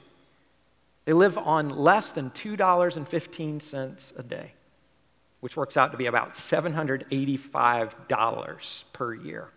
they 1.06 1.14
live 1.14 1.38
on 1.38 1.70
less 1.70 2.12
than 2.12 2.32
$2.15 2.32 4.20
a 4.20 4.24
day, 4.24 4.52
which 5.40 5.56
works 5.58 5.78
out 5.78 5.92
to 5.92 5.98
be 5.98 6.06
about 6.06 6.34
$785 6.34 8.84
per 8.94 9.14
year. 9.14 9.50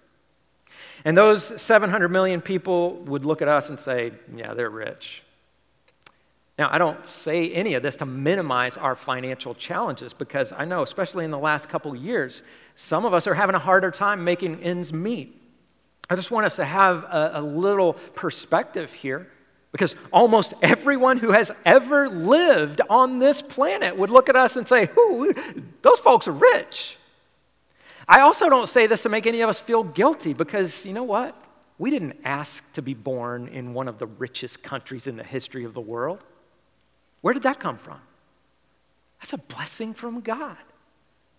And 1.04 1.16
those 1.16 1.60
700 1.60 2.08
million 2.08 2.40
people 2.40 2.94
would 3.02 3.24
look 3.24 3.42
at 3.42 3.48
us 3.48 3.68
and 3.68 3.78
say, 3.78 4.12
yeah, 4.34 4.54
they're 4.54 4.70
rich. 4.70 5.22
Now, 6.58 6.68
I 6.70 6.78
don't 6.78 7.04
say 7.06 7.52
any 7.52 7.74
of 7.74 7.82
this 7.82 7.96
to 7.96 8.06
minimize 8.06 8.76
our 8.76 8.94
financial 8.94 9.54
challenges 9.54 10.14
because 10.14 10.52
I 10.52 10.64
know, 10.64 10.82
especially 10.82 11.24
in 11.24 11.32
the 11.32 11.38
last 11.38 11.68
couple 11.68 11.94
years, 11.96 12.42
some 12.76 13.04
of 13.04 13.12
us 13.12 13.26
are 13.26 13.34
having 13.34 13.56
a 13.56 13.58
harder 13.58 13.90
time 13.90 14.24
making 14.24 14.62
ends 14.62 14.92
meet. 14.92 15.40
I 16.08 16.14
just 16.14 16.30
want 16.30 16.46
us 16.46 16.56
to 16.56 16.64
have 16.64 17.02
a, 17.04 17.32
a 17.34 17.42
little 17.42 17.94
perspective 18.14 18.92
here 18.92 19.28
because 19.75 19.97
almost 20.12 20.54
everyone 20.62 21.19
who 21.19 21.33
has 21.33 21.50
ever 21.64 22.09
lived 22.09 22.81
on 22.88 23.19
this 23.19 23.43
planet 23.43 23.97
would 23.97 24.09
look 24.09 24.28
at 24.28 24.37
us 24.37 24.54
and 24.54 24.69
say, 24.69 24.88
Ooh, 24.97 25.35
those 25.83 25.99
folks 25.99 26.28
are 26.28 26.33
rich. 26.33 26.97
I 28.07 28.21
also 28.21 28.49
don't 28.49 28.69
say 28.69 28.87
this 28.87 29.02
to 29.02 29.09
make 29.09 29.26
any 29.26 29.40
of 29.40 29.50
us 29.50 29.59
feel 29.59 29.83
guilty 29.83 30.33
because 30.33 30.85
you 30.85 30.93
know 30.93 31.02
what? 31.02 31.37
We 31.76 31.90
didn't 31.90 32.19
ask 32.25 32.62
to 32.75 32.83
be 32.83 32.95
born 32.95 33.49
in 33.49 33.75
one 33.75 33.88
of 33.88 33.99
the 33.99 34.07
richest 34.07 34.62
countries 34.62 35.09
in 35.09 35.16
the 35.16 35.25
history 35.25 35.64
of 35.64 35.75
the 35.75 35.81
world. 35.81 36.23
Where 37.23 37.35
did 37.35 37.43
that 37.43 37.59
come 37.59 37.78
from? 37.78 37.99
That's 39.21 39.33
a 39.33 39.38
blessing 39.38 39.93
from 39.93 40.21
God. 40.21 40.57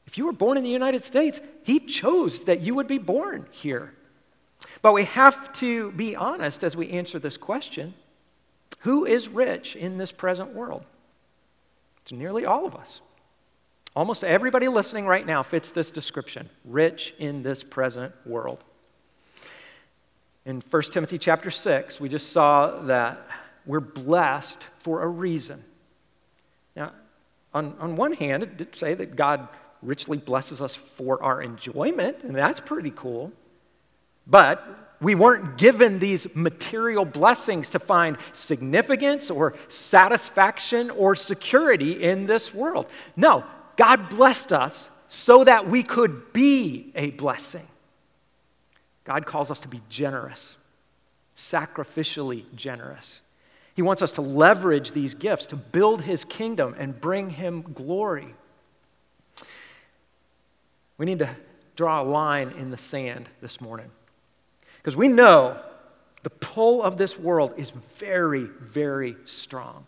If 0.07 0.17
you 0.17 0.25
were 0.25 0.33
born 0.33 0.57
in 0.57 0.65
the 0.65 0.69
United 0.69 1.05
States, 1.05 1.39
He 1.63 1.79
chose 1.79 2.41
that 2.41 2.59
you 2.59 2.75
would 2.75 2.87
be 2.87 2.97
born 2.97 3.47
here. 3.51 3.93
But 4.81 4.91
we 4.91 5.05
have 5.05 5.53
to 5.59 5.93
be 5.93 6.17
honest 6.17 6.65
as 6.65 6.75
we 6.75 6.89
answer 6.89 7.17
this 7.17 7.37
question 7.37 7.93
who 8.85 9.03
is 9.03 9.27
rich 9.27 9.75
in 9.75 9.97
this 9.97 10.11
present 10.11 10.53
world? 10.53 10.85
It's 12.01 12.11
nearly 12.11 12.45
all 12.45 12.67
of 12.67 12.75
us. 12.75 13.01
Almost 13.95 14.23
everybody 14.23 14.67
listening 14.67 15.07
right 15.07 15.25
now 15.25 15.41
fits 15.41 15.71
this 15.71 15.89
description 15.89 16.51
rich 16.63 17.15
in 17.17 17.41
this 17.41 17.63
present 17.63 18.13
world. 18.27 18.63
In 20.45 20.61
1 20.69 20.81
Timothy 20.83 21.17
chapter 21.17 21.49
6, 21.49 21.99
we 21.99 22.09
just 22.09 22.31
saw 22.31 22.81
that 22.81 23.25
we're 23.65 23.79
blessed 23.79 24.59
for 24.77 25.01
a 25.01 25.07
reason. 25.07 25.63
Now, 26.75 26.91
on, 27.55 27.75
on 27.79 27.95
one 27.95 28.13
hand, 28.13 28.43
it 28.43 28.55
did 28.55 28.75
say 28.75 28.93
that 28.93 29.15
God 29.15 29.47
richly 29.81 30.19
blesses 30.19 30.61
us 30.61 30.75
for 30.75 31.23
our 31.23 31.41
enjoyment, 31.41 32.17
and 32.21 32.35
that's 32.35 32.59
pretty 32.59 32.91
cool. 32.95 33.31
But 34.27 34.65
we 35.01 35.13
weren't 35.13 35.57
given 35.57 35.99
these 35.99 36.27
material 36.35 37.05
blessings 37.05 37.69
to 37.69 37.79
find 37.79 38.17
significance 38.33 39.29
or 39.29 39.55
satisfaction 39.67 40.89
or 40.89 41.15
security 41.15 42.03
in 42.03 42.25
this 42.25 42.53
world. 42.53 42.87
No, 43.15 43.43
God 43.75 44.09
blessed 44.09 44.53
us 44.53 44.89
so 45.09 45.43
that 45.43 45.69
we 45.69 45.83
could 45.83 46.33
be 46.33 46.91
a 46.95 47.11
blessing. 47.11 47.67
God 49.03 49.25
calls 49.25 49.51
us 49.51 49.59
to 49.59 49.67
be 49.67 49.81
generous, 49.89 50.57
sacrificially 51.37 52.45
generous. 52.55 53.21
He 53.75 53.81
wants 53.81 54.01
us 54.01 54.13
to 54.13 54.21
leverage 54.21 54.93
these 54.93 55.13
gifts 55.13 55.45
to 55.47 55.55
build 55.55 56.01
his 56.01 56.23
kingdom 56.23 56.75
and 56.77 56.99
bring 56.99 57.29
him 57.29 57.61
glory. 57.61 58.33
We 60.97 61.05
need 61.05 61.19
to 61.19 61.29
draw 61.75 62.01
a 62.01 62.05
line 62.05 62.51
in 62.57 62.71
the 62.71 62.77
sand 62.77 63.29
this 63.41 63.59
morning. 63.59 63.91
Because 64.85 64.95
we 64.95 65.07
know 65.07 65.57
the 66.21 66.29
pull 66.29 66.83
of 66.83 66.99
this 66.99 67.17
world 67.17 67.55
is 67.57 67.71
very, 67.71 68.43
very 68.43 69.15
strong. 69.25 69.87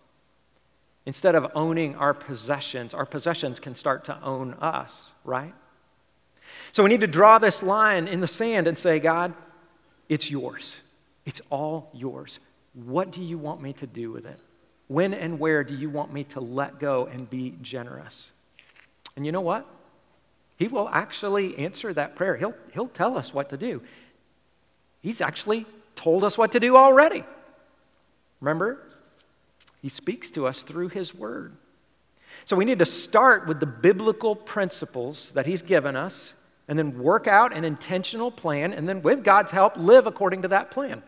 Instead 1.05 1.35
of 1.35 1.51
owning 1.53 1.93
our 1.97 2.15
possessions, 2.15 2.95
our 2.95 3.05
possessions 3.05 3.59
can 3.59 3.75
start 3.75 4.05
to 4.05 4.19
own 4.23 4.55
us, 4.55 5.11
right? 5.23 5.53
So 6.71 6.81
we 6.81 6.89
need 6.89 7.01
to 7.01 7.07
draw 7.07 7.37
this 7.37 7.61
line 7.61 8.07
in 8.07 8.21
the 8.21 8.27
sand 8.27 8.67
and 8.67 8.75
say, 8.75 8.97
God, 8.97 9.35
it's 10.09 10.31
yours. 10.31 10.77
It's 11.27 11.41
all 11.51 11.91
yours. 11.93 12.39
What 12.73 13.11
do 13.11 13.23
you 13.23 13.37
want 13.37 13.61
me 13.61 13.73
to 13.73 13.85
do 13.85 14.11
with 14.11 14.25
it? 14.25 14.39
When 14.87 15.13
and 15.13 15.39
where 15.39 15.63
do 15.63 15.75
you 15.75 15.91
want 15.91 16.11
me 16.11 16.23
to 16.23 16.39
let 16.39 16.79
go 16.79 17.05
and 17.05 17.29
be 17.29 17.53
generous? 17.61 18.31
And 19.15 19.27
you 19.27 19.31
know 19.31 19.41
what? 19.41 19.63
He 20.57 20.67
will 20.67 20.89
actually 20.89 21.55
answer 21.59 21.93
that 21.93 22.15
prayer. 22.15 22.35
He'll, 22.35 22.55
he'll 22.73 22.87
tell 22.87 23.15
us 23.15 23.31
what 23.31 23.49
to 23.49 23.57
do. 23.57 23.83
He's 25.01 25.21
actually 25.21 25.65
told 25.95 26.23
us 26.23 26.37
what 26.37 26.51
to 26.53 26.59
do 26.59 26.75
already. 26.75 27.23
Remember? 28.41 28.83
He 29.81 29.89
speaks 29.89 30.29
to 30.31 30.47
us 30.47 30.63
through 30.63 30.89
His 30.89 31.13
Word. 31.13 31.55
So 32.45 32.55
we 32.55 32.65
need 32.65 32.79
to 32.79 32.85
start 32.85 33.47
with 33.47 33.59
the 33.59 33.65
biblical 33.65 34.35
principles 34.35 35.31
that 35.33 35.45
He's 35.45 35.61
given 35.61 35.95
us 35.95 36.33
and 36.67 36.77
then 36.77 36.99
work 36.99 37.27
out 37.27 37.55
an 37.55 37.63
intentional 37.63 38.29
plan 38.29 38.73
and 38.73 38.87
then, 38.87 39.01
with 39.01 39.23
God's 39.23 39.51
help, 39.51 39.77
live 39.77 40.05
according 40.05 40.41
to 40.41 40.49
that 40.49 40.71
plan. 40.71 41.01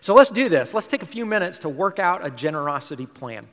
So 0.00 0.14
let's 0.14 0.30
do 0.30 0.48
this. 0.48 0.72
Let's 0.72 0.86
take 0.86 1.02
a 1.02 1.06
few 1.06 1.26
minutes 1.26 1.58
to 1.60 1.68
work 1.68 1.98
out 1.98 2.24
a 2.24 2.30
generosity 2.30 3.06
plan. 3.06 3.46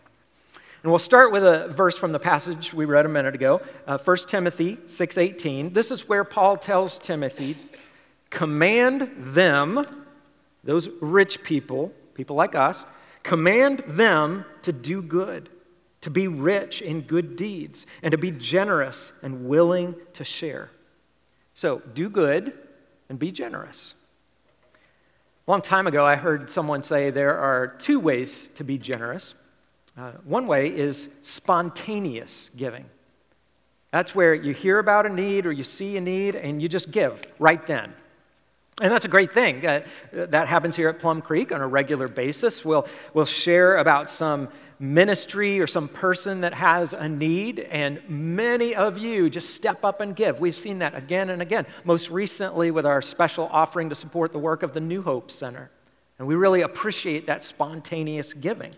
And 0.83 0.91
we'll 0.91 0.99
start 0.99 1.31
with 1.31 1.43
a 1.43 1.67
verse 1.67 1.95
from 1.95 2.11
the 2.11 2.19
passage 2.19 2.73
we 2.73 2.85
read 2.85 3.05
a 3.05 3.09
minute 3.09 3.35
ago, 3.35 3.61
uh, 3.85 3.97
1 3.99 4.27
Timothy 4.27 4.79
6:18. 4.87 5.73
This 5.73 5.91
is 5.91 6.09
where 6.09 6.23
Paul 6.23 6.57
tells 6.57 6.97
Timothy, 6.97 7.55
"Command 8.31 9.11
them, 9.17 9.85
those 10.63 10.89
rich 10.99 11.43
people, 11.43 11.93
people 12.15 12.35
like 12.35 12.55
us, 12.55 12.83
command 13.21 13.83
them 13.85 14.43
to 14.63 14.73
do 14.73 15.03
good, 15.03 15.49
to 16.01 16.09
be 16.09 16.27
rich 16.27 16.81
in 16.81 17.01
good 17.01 17.35
deeds, 17.35 17.85
and 18.01 18.11
to 18.11 18.17
be 18.17 18.31
generous 18.31 19.11
and 19.21 19.47
willing 19.47 19.95
to 20.15 20.23
share." 20.23 20.71
So, 21.53 21.83
do 21.93 22.09
good 22.09 22.57
and 23.07 23.19
be 23.19 23.31
generous. 23.31 23.93
A 25.47 25.51
long 25.51 25.61
time 25.61 25.85
ago, 25.85 26.05
I 26.05 26.15
heard 26.15 26.49
someone 26.49 26.81
say 26.81 27.09
there 27.09 27.37
are 27.37 27.67
two 27.67 27.99
ways 27.99 28.49
to 28.55 28.63
be 28.63 28.77
generous. 28.77 29.33
Uh, 29.97 30.11
one 30.23 30.47
way 30.47 30.67
is 30.67 31.09
spontaneous 31.21 32.49
giving. 32.55 32.85
That's 33.91 34.15
where 34.15 34.33
you 34.33 34.53
hear 34.53 34.79
about 34.79 35.05
a 35.05 35.09
need 35.09 35.45
or 35.45 35.51
you 35.51 35.65
see 35.65 35.97
a 35.97 36.01
need 36.01 36.35
and 36.35 36.61
you 36.61 36.69
just 36.69 36.91
give 36.91 37.21
right 37.39 37.65
then. 37.67 37.93
And 38.81 38.91
that's 38.91 39.05
a 39.05 39.09
great 39.09 39.31
thing. 39.31 39.63
Uh, 39.63 39.83
that 40.11 40.47
happens 40.47 40.75
here 40.75 40.89
at 40.89 40.97
Plum 40.97 41.21
Creek 41.21 41.51
on 41.51 41.61
a 41.61 41.67
regular 41.67 42.07
basis. 42.07 42.65
We'll, 42.65 42.87
we'll 43.13 43.25
share 43.25 43.77
about 43.77 44.09
some 44.09 44.49
ministry 44.79 45.59
or 45.59 45.67
some 45.67 45.87
person 45.87 46.41
that 46.41 46.55
has 46.55 46.91
a 46.93 47.07
need, 47.07 47.59
and 47.59 48.01
many 48.09 48.73
of 48.75 48.97
you 48.97 49.29
just 49.29 49.51
step 49.51 49.85
up 49.85 50.01
and 50.01 50.15
give. 50.15 50.39
We've 50.39 50.55
seen 50.55 50.79
that 50.79 50.95
again 50.95 51.29
and 51.29 51.43
again, 51.43 51.67
most 51.83 52.09
recently 52.09 52.71
with 52.71 52.87
our 52.87 53.03
special 53.03 53.47
offering 53.51 53.89
to 53.89 53.95
support 53.95 54.31
the 54.31 54.39
work 54.39 54.63
of 54.63 54.73
the 54.73 54.79
New 54.79 55.03
Hope 55.03 55.29
Center. 55.29 55.69
And 56.17 56.27
we 56.27 56.33
really 56.33 56.61
appreciate 56.61 57.27
that 57.27 57.43
spontaneous 57.43 58.33
giving. 58.33 58.73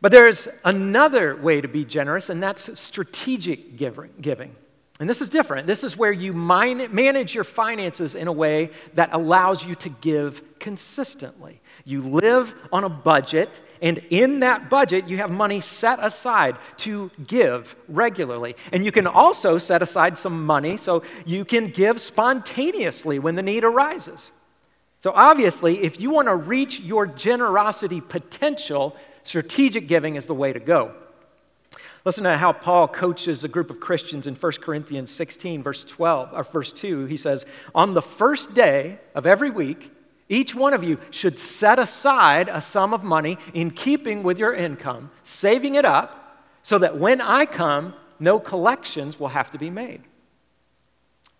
But 0.00 0.12
there's 0.12 0.48
another 0.64 1.36
way 1.36 1.60
to 1.60 1.68
be 1.68 1.84
generous, 1.84 2.30
and 2.30 2.42
that's 2.42 2.80
strategic 2.80 3.76
giving. 3.76 4.56
And 5.04 5.10
this 5.10 5.20
is 5.20 5.28
different. 5.28 5.66
This 5.66 5.84
is 5.84 5.98
where 5.98 6.12
you 6.12 6.32
manage 6.32 7.34
your 7.34 7.44
finances 7.44 8.14
in 8.14 8.26
a 8.26 8.32
way 8.32 8.70
that 8.94 9.10
allows 9.12 9.62
you 9.62 9.74
to 9.74 9.90
give 9.90 10.42
consistently. 10.58 11.60
You 11.84 12.00
live 12.00 12.54
on 12.72 12.84
a 12.84 12.88
budget, 12.88 13.50
and 13.82 13.98
in 14.08 14.40
that 14.40 14.70
budget, 14.70 15.06
you 15.06 15.18
have 15.18 15.30
money 15.30 15.60
set 15.60 16.02
aside 16.02 16.56
to 16.78 17.10
give 17.26 17.76
regularly. 17.86 18.56
And 18.72 18.82
you 18.82 18.90
can 18.90 19.06
also 19.06 19.58
set 19.58 19.82
aside 19.82 20.16
some 20.16 20.46
money 20.46 20.78
so 20.78 21.02
you 21.26 21.44
can 21.44 21.68
give 21.68 22.00
spontaneously 22.00 23.18
when 23.18 23.34
the 23.34 23.42
need 23.42 23.62
arises. 23.62 24.30
So, 25.02 25.12
obviously, 25.14 25.82
if 25.82 26.00
you 26.00 26.08
want 26.08 26.28
to 26.28 26.34
reach 26.34 26.80
your 26.80 27.06
generosity 27.06 28.00
potential, 28.00 28.96
strategic 29.22 29.86
giving 29.86 30.16
is 30.16 30.24
the 30.26 30.34
way 30.34 30.54
to 30.54 30.60
go. 30.60 30.94
Listen 32.04 32.24
to 32.24 32.36
how 32.36 32.52
Paul 32.52 32.86
coaches 32.86 33.44
a 33.44 33.48
group 33.48 33.70
of 33.70 33.80
Christians 33.80 34.26
in 34.26 34.34
1 34.34 34.52
Corinthians 34.60 35.10
16, 35.10 35.62
verse 35.62 35.84
12, 35.84 36.34
or 36.34 36.44
verse 36.44 36.70
2. 36.70 37.06
He 37.06 37.16
says, 37.16 37.46
On 37.74 37.94
the 37.94 38.02
first 38.02 38.52
day 38.52 38.98
of 39.14 39.26
every 39.26 39.50
week, 39.50 39.90
each 40.28 40.54
one 40.54 40.74
of 40.74 40.84
you 40.84 40.98
should 41.10 41.38
set 41.38 41.78
aside 41.78 42.48
a 42.48 42.60
sum 42.60 42.92
of 42.92 43.02
money 43.02 43.38
in 43.54 43.70
keeping 43.70 44.22
with 44.22 44.38
your 44.38 44.54
income, 44.54 45.10
saving 45.22 45.76
it 45.76 45.86
up, 45.86 46.42
so 46.62 46.78
that 46.78 46.98
when 46.98 47.20
I 47.20 47.46
come, 47.46 47.94
no 48.18 48.38
collections 48.38 49.18
will 49.18 49.28
have 49.28 49.50
to 49.52 49.58
be 49.58 49.70
made. 49.70 50.02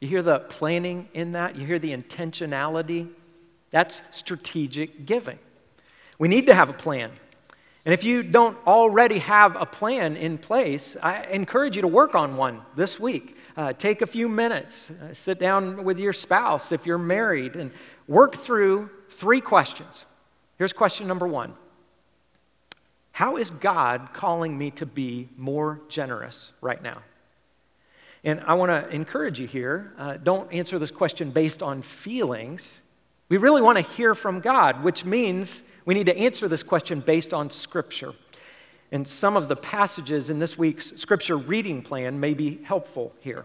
You 0.01 0.09
hear 0.09 0.23
the 0.23 0.41
planning 0.41 1.09
in 1.13 1.33
that? 1.33 1.57
You 1.57 1.67
hear 1.67 1.79
the 1.79 1.97
intentionality? 1.97 3.11
That's 3.71 4.03
strategic 4.11 5.05
giving. 5.07 5.39
We 6.19 6.29
need 6.29 6.47
to 6.47 6.55
have 6.55 6.69
a 6.69 6.75
plan. 6.75 7.11
And 7.85 7.93
if 7.93 8.03
you 8.03 8.23
don't 8.23 8.57
already 8.67 9.19
have 9.19 9.57
a 9.57 9.67
plan 9.67 10.17
in 10.17 10.39
place, 10.39 10.97
I 11.03 11.25
encourage 11.25 11.77
you 11.77 11.83
to 11.83 11.89
work 11.89 12.15
on 12.15 12.37
one 12.37 12.63
this 12.77 12.99
week. 12.99 13.37
Uh, 13.57 13.75
take 13.75 14.01
a 14.01 14.07
few 14.07 14.29
minutes, 14.29 14.91
uh, 14.91 15.13
sit 15.13 15.39
down 15.39 15.85
with 15.85 15.99
your 15.99 16.15
spouse 16.15 16.73
if 16.73 16.87
you're 16.87 16.99
married, 16.99 17.57
and 17.57 17.71
work 18.09 18.37
through 18.37 18.91
three 19.11 19.41
questions. 19.41 20.07
Here's 20.57 20.73
question 20.73 21.07
number 21.07 21.27
one 21.27 21.55
How 23.13 23.37
is 23.37 23.51
God 23.51 24.09
calling 24.15 24.57
me 24.57 24.71
to 24.73 24.87
be 24.87 25.29
more 25.37 25.81
generous 25.89 26.53
right 26.63 26.83
now? 26.83 27.03
And 28.25 28.41
I 28.47 28.55
want 28.55 28.71
to 28.71 28.89
encourage 28.95 29.39
you 29.39 29.47
here 29.47 29.93
uh, 29.99 30.17
don't 30.17 30.51
answer 30.51 30.79
this 30.79 30.91
question 30.91 31.31
based 31.31 31.63
on 31.63 31.83
feelings. 31.83 32.81
We 33.29 33.37
really 33.37 33.61
want 33.61 33.77
to 33.77 33.83
hear 33.83 34.15
from 34.15 34.41
God, 34.41 34.83
which 34.83 35.05
means 35.05 35.63
we 35.85 35.95
need 35.95 36.07
to 36.07 36.17
answer 36.17 36.49
this 36.49 36.63
question 36.63 37.01
based 37.01 37.35
on 37.35 37.51
Scripture. 37.51 38.15
And 38.93 39.07
some 39.07 39.37
of 39.37 39.49
the 39.49 39.57
passages 39.57 40.31
in 40.31 40.39
this 40.39 40.57
week's 40.57 40.93
Scripture 40.97 41.37
reading 41.37 41.83
plan 41.83 42.21
may 42.21 42.35
be 42.35 42.61
helpful 42.63 43.13
here. 43.21 43.45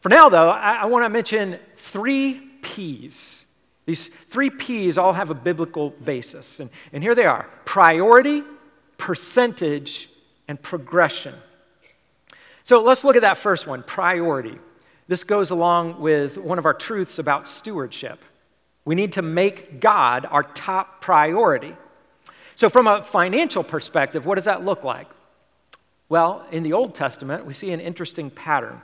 For 0.00 0.08
now, 0.08 0.28
though, 0.28 0.50
I, 0.50 0.74
I 0.74 0.84
want 0.86 1.04
to 1.04 1.08
mention 1.08 1.58
three 1.76 2.34
P's. 2.62 3.44
These 3.86 4.10
three 4.30 4.50
P's 4.50 4.98
all 4.98 5.12
have 5.12 5.30
a 5.30 5.34
biblical 5.34 5.90
basis. 5.90 6.60
And, 6.60 6.70
and 6.92 7.02
here 7.02 7.14
they 7.14 7.26
are 7.26 7.48
priority, 7.64 8.44
percentage, 8.98 10.08
and 10.48 10.60
progression. 10.60 11.34
So 12.64 12.82
let's 12.82 13.04
look 13.04 13.16
at 13.16 13.22
that 13.22 13.38
first 13.38 13.66
one 13.66 13.82
priority. 13.82 14.58
This 15.08 15.24
goes 15.24 15.50
along 15.50 16.00
with 16.00 16.38
one 16.38 16.58
of 16.58 16.64
our 16.64 16.74
truths 16.74 17.18
about 17.18 17.48
stewardship. 17.48 18.24
We 18.84 18.94
need 18.94 19.12
to 19.14 19.22
make 19.22 19.80
God 19.80 20.26
our 20.30 20.42
top 20.42 21.00
priority. 21.00 21.76
So, 22.54 22.68
from 22.68 22.86
a 22.86 23.02
financial 23.02 23.62
perspective, 23.62 24.26
what 24.26 24.36
does 24.36 24.44
that 24.44 24.64
look 24.64 24.84
like? 24.84 25.08
Well, 26.08 26.44
in 26.50 26.62
the 26.62 26.72
Old 26.72 26.94
Testament, 26.94 27.46
we 27.46 27.54
see 27.54 27.72
an 27.72 27.80
interesting 27.80 28.30
pattern. 28.30 28.82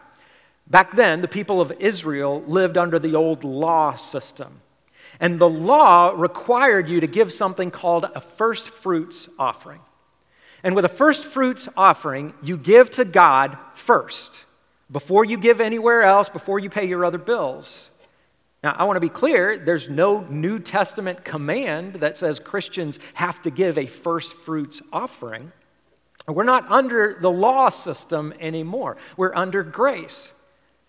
Back 0.67 0.97
then, 0.97 1.21
the 1.21 1.29
people 1.29 1.61
of 1.61 1.73
Israel 1.79 2.43
lived 2.47 2.77
under 2.77 2.99
the 2.99 3.15
old 3.15 3.45
law 3.45 3.97
system. 3.97 4.61
And 5.21 5.39
the 5.39 5.49
law 5.49 6.13
required 6.15 6.89
you 6.89 7.01
to 7.01 7.07
give 7.07 7.33
something 7.33 7.71
called 7.71 8.05
a 8.15 8.21
first 8.21 8.69
fruits 8.69 9.29
offering. 9.39 9.81
And 10.63 10.75
with 10.75 10.85
a 10.85 10.89
first 10.91 11.25
fruits 11.25 11.69
offering, 11.77 12.35
you 12.43 12.57
give 12.57 12.91
to 12.93 13.05
God 13.05 13.57
first, 13.75 14.45
before 14.91 15.25
you 15.25 15.37
give 15.37 15.61
anywhere 15.61 16.03
else, 16.03 16.29
before 16.29 16.59
you 16.59 16.71
pay 16.71 16.87
your 16.87 17.05
other 17.05 17.19
bills. 17.19 17.91
Now, 18.63 18.75
I 18.77 18.85
want 18.85 18.97
to 18.97 19.01
be 19.01 19.09
clear 19.09 19.57
there's 19.57 19.89
no 19.89 20.21
New 20.23 20.59
Testament 20.59 21.25
command 21.25 21.95
that 21.97 22.17
says 22.17 22.41
Christians 22.41 22.99
have 23.15 23.41
to 23.43 23.51
give 23.51 23.79
a 23.79 23.87
first 23.87 24.33
fruits 24.33 24.83
offering. 24.93 25.53
We're 26.27 26.43
not 26.43 26.71
under 26.71 27.19
the 27.21 27.31
law 27.31 27.69
system 27.69 28.35
anymore, 28.41 28.97
we're 29.17 29.35
under 29.35 29.63
grace. 29.63 30.33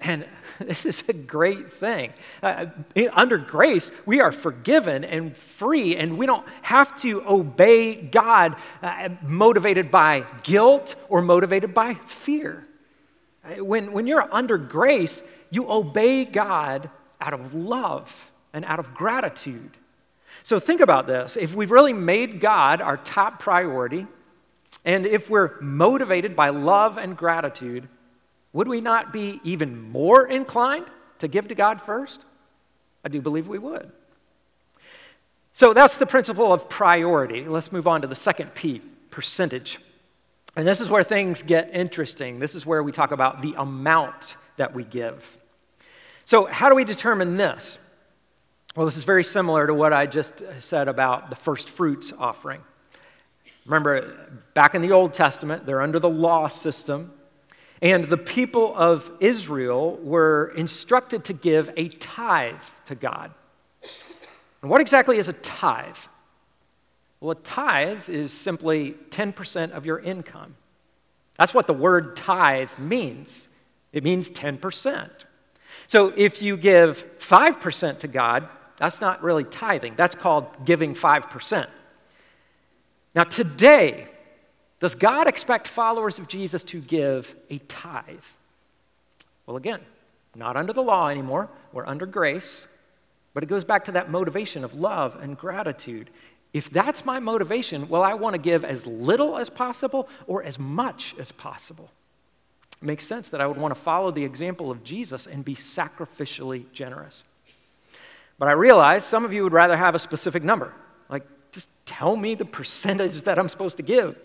And 0.01 0.25
this 0.60 0.86
is 0.86 1.03
a 1.10 1.13
great 1.13 1.73
thing. 1.73 2.13
Uh, 2.41 2.67
under 3.13 3.38
grace, 3.38 3.91
we 4.05 4.21
are 4.21 4.32
forgiven 4.32 5.03
and 5.03 5.36
free, 5.36 5.95
and 5.95 6.17
we 6.17 6.25
don't 6.25 6.47
have 6.62 6.99
to 7.01 7.21
obey 7.27 7.95
God 7.95 8.55
uh, 8.82 9.10
motivated 9.21 9.91
by 9.91 10.25
guilt 10.43 10.95
or 11.10 11.21
motivated 11.21 11.73
by 11.73 11.95
fear. 12.08 12.65
Uh, 13.43 13.63
when, 13.63 13.91
when 13.91 14.08
you're 14.08 14.34
under 14.34 14.58
grace, 14.58 15.21
you 15.51 15.69
obey 15.69 16.23
God 16.25 16.89
out 17.21 17.34
of 17.34 17.53
love 17.53 18.32
and 18.53 18.65
out 18.65 18.79
of 18.79 18.93
gratitude. 18.93 19.71
So 20.43 20.60
think 20.60 20.82
about 20.82 21.08
this. 21.08 21.36
If 21.36 21.55
we've 21.55 21.71
really 21.71 21.93
made 21.93 22.39
God 22.39 22.82
our 22.82 22.97
top 22.97 23.39
priority, 23.39 24.08
and 24.86 25.05
if 25.05 25.29
we're 25.29 25.60
motivated 25.60 26.36
by 26.36 26.49
love 26.49 26.97
and 26.97 27.17
gratitude, 27.17 27.88
would 28.53 28.67
we 28.67 28.82
not 28.82 29.13
be 29.13 29.39
even 29.43 29.91
more 29.91 30.27
inclined 30.27 30.86
to 31.19 31.27
give 31.27 31.47
to 31.49 31.55
God 31.55 31.82
first? 31.82 32.23
I 33.03 33.10
do 33.10 33.21
believe 33.21 33.47
we 33.47 33.60
would. 33.60 33.91
So 35.53 35.73
that's 35.73 35.97
the 35.97 36.05
principle 36.05 36.53
of 36.53 36.69
priority. 36.69 37.45
Let's 37.45 37.71
move 37.71 37.88
on 37.88 38.01
to 38.01 38.08
the 38.08 38.15
second 38.15 38.53
P 38.53 38.82
percentage. 39.12 39.79
And 40.55 40.67
this 40.67 40.82
is 40.82 40.89
where 40.89 41.03
things 41.03 41.43
get 41.43 41.69
interesting. 41.73 42.39
This 42.39 42.55
is 42.55 42.65
where 42.65 42.82
we 42.82 42.91
talk 42.91 43.12
about 43.12 43.41
the 43.41 43.53
amount 43.58 44.36
that 44.58 44.73
we 44.73 44.84
give. 44.84 45.38
So, 46.29 46.45
how 46.45 46.69
do 46.69 46.75
we 46.75 46.83
determine 46.83 47.37
this? 47.37 47.79
Well, 48.75 48.85
this 48.85 48.97
is 48.97 49.03
very 49.03 49.23
similar 49.23 49.65
to 49.65 49.73
what 49.73 49.93
I 49.93 50.05
just 50.05 50.43
said 50.59 50.87
about 50.87 51.31
the 51.31 51.35
first 51.35 51.71
fruits 51.71 52.13
offering. 52.19 52.61
Remember, 53.65 54.29
back 54.53 54.75
in 54.75 54.83
the 54.83 54.91
Old 54.91 55.15
Testament, 55.15 55.65
they're 55.65 55.81
under 55.81 55.97
the 55.97 56.07
law 56.07 56.47
system, 56.47 57.13
and 57.81 58.09
the 58.09 58.17
people 58.17 58.77
of 58.77 59.11
Israel 59.19 59.97
were 60.03 60.53
instructed 60.55 61.23
to 61.23 61.33
give 61.33 61.71
a 61.75 61.89
tithe 61.89 62.61
to 62.85 62.93
God. 62.93 63.31
And 64.61 64.69
what 64.69 64.81
exactly 64.81 65.17
is 65.17 65.29
a 65.29 65.33
tithe? 65.33 65.97
Well, 67.21 67.31
a 67.31 67.35
tithe 67.41 68.07
is 68.07 68.31
simply 68.31 68.93
10% 69.09 69.71
of 69.71 69.83
your 69.83 69.97
income. 69.97 70.57
That's 71.39 71.55
what 71.55 71.65
the 71.65 71.73
word 71.73 72.15
tithe 72.15 72.77
means. 72.77 73.47
It 73.91 74.03
means 74.03 74.29
10%. 74.29 75.09
So 75.89 76.13
if 76.15 76.43
you 76.43 76.56
give 76.56 77.04
5% 77.17 77.99
to 78.02 78.08
God, 78.08 78.47
that's 78.78 79.02
not 79.02 79.23
really 79.23 79.43
tithing. 79.43 79.95
That's 79.95 80.13
called 80.13 80.45
giving 80.63 80.93
5%. 80.93 81.67
Now, 83.15 83.23
today, 83.23 84.08
does 84.80 84.93
God 84.93 85.28
expect 85.28 85.67
followers 85.67 86.19
of 86.19 86.28
Jesus 86.28 86.62
to 86.65 86.80
give 86.80 87.36
a 87.49 87.58
tithe? 87.58 88.23
Well, 89.47 89.58
again, 89.58 89.80
not 90.36 90.56
under 90.56 90.73
the 90.73 90.84
law 90.84 91.08
anymore. 91.08 91.49
We're 91.73 91.88
under 91.88 92.06
grace. 92.06 92.67
But 93.34 93.41
it 93.41 93.47
goes 93.47 93.63
back 93.63 93.86
to 93.86 93.91
that 93.93 94.12
motivation 94.12 94.63
of 94.63 94.75
love 94.75 95.17
and 95.19 95.36
gratitude. 95.36 96.12
If 96.54 96.69
that's 96.69 97.04
my 97.04 97.19
motivation, 97.19 97.89
well, 97.89 98.04
I 98.04 98.13
want 98.13 98.36
to 98.36 98.39
give 98.39 98.63
as 98.63 98.86
little 98.86 99.39
as 99.39 99.49
possible 99.49 100.08
or 100.28 100.43
as 100.43 100.60
much 100.60 101.15
as 101.17 101.32
possible. 101.32 101.89
Makes 102.81 103.07
sense 103.07 103.27
that 103.29 103.41
I 103.41 103.47
would 103.47 103.57
want 103.57 103.75
to 103.75 103.79
follow 103.79 104.11
the 104.11 104.23
example 104.23 104.71
of 104.71 104.83
Jesus 104.83 105.27
and 105.27 105.43
be 105.43 105.55
sacrificially 105.55 106.71
generous. 106.71 107.23
But 108.37 108.47
I 108.47 108.53
realize 108.53 109.03
some 109.03 109.25
of 109.25 109.33
you 109.33 109.43
would 109.43 109.51
rather 109.51 109.75
have 109.75 109.95
a 109.95 109.99
specific 109.99 110.43
number. 110.43 110.73
Like, 111.09 111.23
just 111.51 111.67
tell 111.85 112.15
me 112.15 112.35
the 112.35 112.45
percentage 112.45 113.23
that 113.23 113.37
I'm 113.37 113.49
supposed 113.49 113.77
to 113.77 113.83
give. 113.83 114.15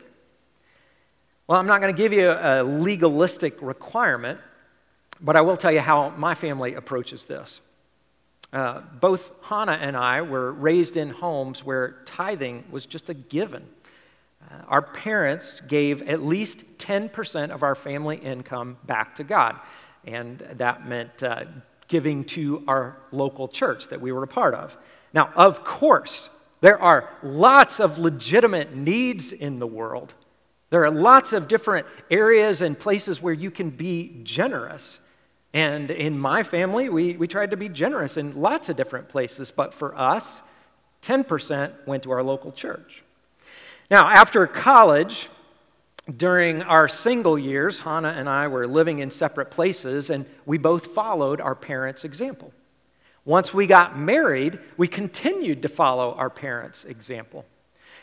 Well, 1.48 1.58
I'm 1.58 1.66
not 1.66 1.80
going 1.80 1.92
to 1.92 2.00
give 2.00 2.12
you 2.12 2.30
a 2.30 2.62
legalistic 2.62 3.60
requirement, 3.60 4.38
but 5.20 5.36
I 5.36 5.40
will 5.40 5.56
tell 5.56 5.72
you 5.72 5.80
how 5.80 6.10
my 6.10 6.34
family 6.34 6.74
approaches 6.74 7.24
this. 7.24 7.60
Uh, 8.52 8.82
both 9.00 9.32
Hannah 9.42 9.72
and 9.72 9.96
I 9.96 10.22
were 10.22 10.52
raised 10.52 10.96
in 10.96 11.10
homes 11.10 11.64
where 11.64 11.96
tithing 12.06 12.64
was 12.70 12.86
just 12.86 13.10
a 13.10 13.14
given. 13.14 13.66
Uh, 14.50 14.54
our 14.68 14.82
parents 14.82 15.60
gave 15.66 16.02
at 16.02 16.22
least 16.22 16.64
10% 16.78 17.50
of 17.50 17.62
our 17.62 17.74
family 17.74 18.16
income 18.16 18.76
back 18.84 19.16
to 19.16 19.24
God, 19.24 19.58
and 20.06 20.38
that 20.54 20.86
meant 20.86 21.22
uh, 21.22 21.44
giving 21.88 22.24
to 22.24 22.62
our 22.66 22.96
local 23.12 23.48
church 23.48 23.88
that 23.88 24.00
we 24.00 24.12
were 24.12 24.22
a 24.22 24.28
part 24.28 24.54
of. 24.54 24.76
Now, 25.12 25.30
of 25.36 25.64
course, 25.64 26.28
there 26.60 26.80
are 26.80 27.10
lots 27.22 27.78
of 27.80 27.98
legitimate 27.98 28.74
needs 28.74 29.32
in 29.32 29.58
the 29.58 29.66
world. 29.66 30.14
There 30.70 30.84
are 30.84 30.90
lots 30.90 31.32
of 31.32 31.46
different 31.46 31.86
areas 32.10 32.60
and 32.60 32.78
places 32.78 33.22
where 33.22 33.34
you 33.34 33.50
can 33.50 33.70
be 33.70 34.20
generous. 34.24 34.98
And 35.52 35.90
in 35.90 36.18
my 36.18 36.42
family, 36.42 36.88
we, 36.88 37.16
we 37.16 37.28
tried 37.28 37.50
to 37.50 37.56
be 37.56 37.68
generous 37.68 38.16
in 38.16 38.40
lots 38.40 38.68
of 38.68 38.76
different 38.76 39.08
places, 39.08 39.52
but 39.52 39.72
for 39.72 39.96
us, 39.96 40.40
10% 41.02 41.86
went 41.86 42.02
to 42.02 42.10
our 42.10 42.22
local 42.22 42.50
church. 42.50 43.04
Now, 43.90 44.08
after 44.08 44.46
college, 44.46 45.28
during 46.16 46.62
our 46.62 46.88
single 46.88 47.38
years, 47.38 47.78
Hannah 47.78 48.14
and 48.16 48.28
I 48.28 48.48
were 48.48 48.66
living 48.66 48.98
in 48.98 49.10
separate 49.10 49.50
places, 49.50 50.10
and 50.10 50.26
we 50.46 50.58
both 50.58 50.88
followed 50.88 51.40
our 51.40 51.54
parents' 51.54 52.04
example. 52.04 52.52
Once 53.24 53.54
we 53.54 53.66
got 53.66 53.98
married, 53.98 54.58
we 54.76 54.86
continued 54.86 55.62
to 55.62 55.68
follow 55.68 56.14
our 56.14 56.28
parents' 56.28 56.84
example. 56.84 57.46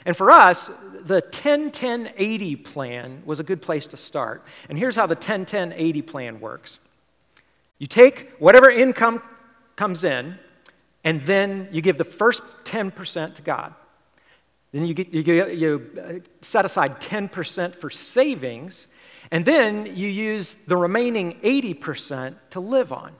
And 0.03 0.17
for 0.17 0.31
us, 0.31 0.71
the 1.01 1.21
10 1.21 1.71
10 1.71 2.13
80 2.17 2.55
plan 2.55 3.21
was 3.23 3.39
a 3.39 3.43
good 3.43 3.61
place 3.61 3.85
to 3.87 3.97
start. 3.97 4.43
And 4.67 4.77
here's 4.77 4.95
how 4.95 5.05
the 5.05 5.15
10 5.15 5.45
10 5.45 5.73
80 5.73 6.01
plan 6.01 6.39
works 6.39 6.79
you 7.77 7.87
take 7.87 8.31
whatever 8.37 8.69
income 8.69 9.21
comes 9.75 10.03
in, 10.03 10.37
and 11.03 11.21
then 11.23 11.67
you 11.71 11.81
give 11.81 11.97
the 11.97 12.03
first 12.03 12.43
10% 12.63 13.35
to 13.35 13.41
God. 13.41 13.73
Then 14.71 14.86
you, 14.86 14.93
get, 14.93 15.13
you, 15.13 15.23
get, 15.23 15.57
you 15.57 16.21
set 16.41 16.63
aside 16.63 17.01
10% 17.01 17.75
for 17.75 17.89
savings, 17.89 18.88
and 19.29 19.45
then 19.45 19.86
you 19.97 20.07
use 20.07 20.55
the 20.67 20.77
remaining 20.77 21.39
80% 21.41 22.36
to 22.51 22.60
live 22.60 22.93
on. 22.93 23.13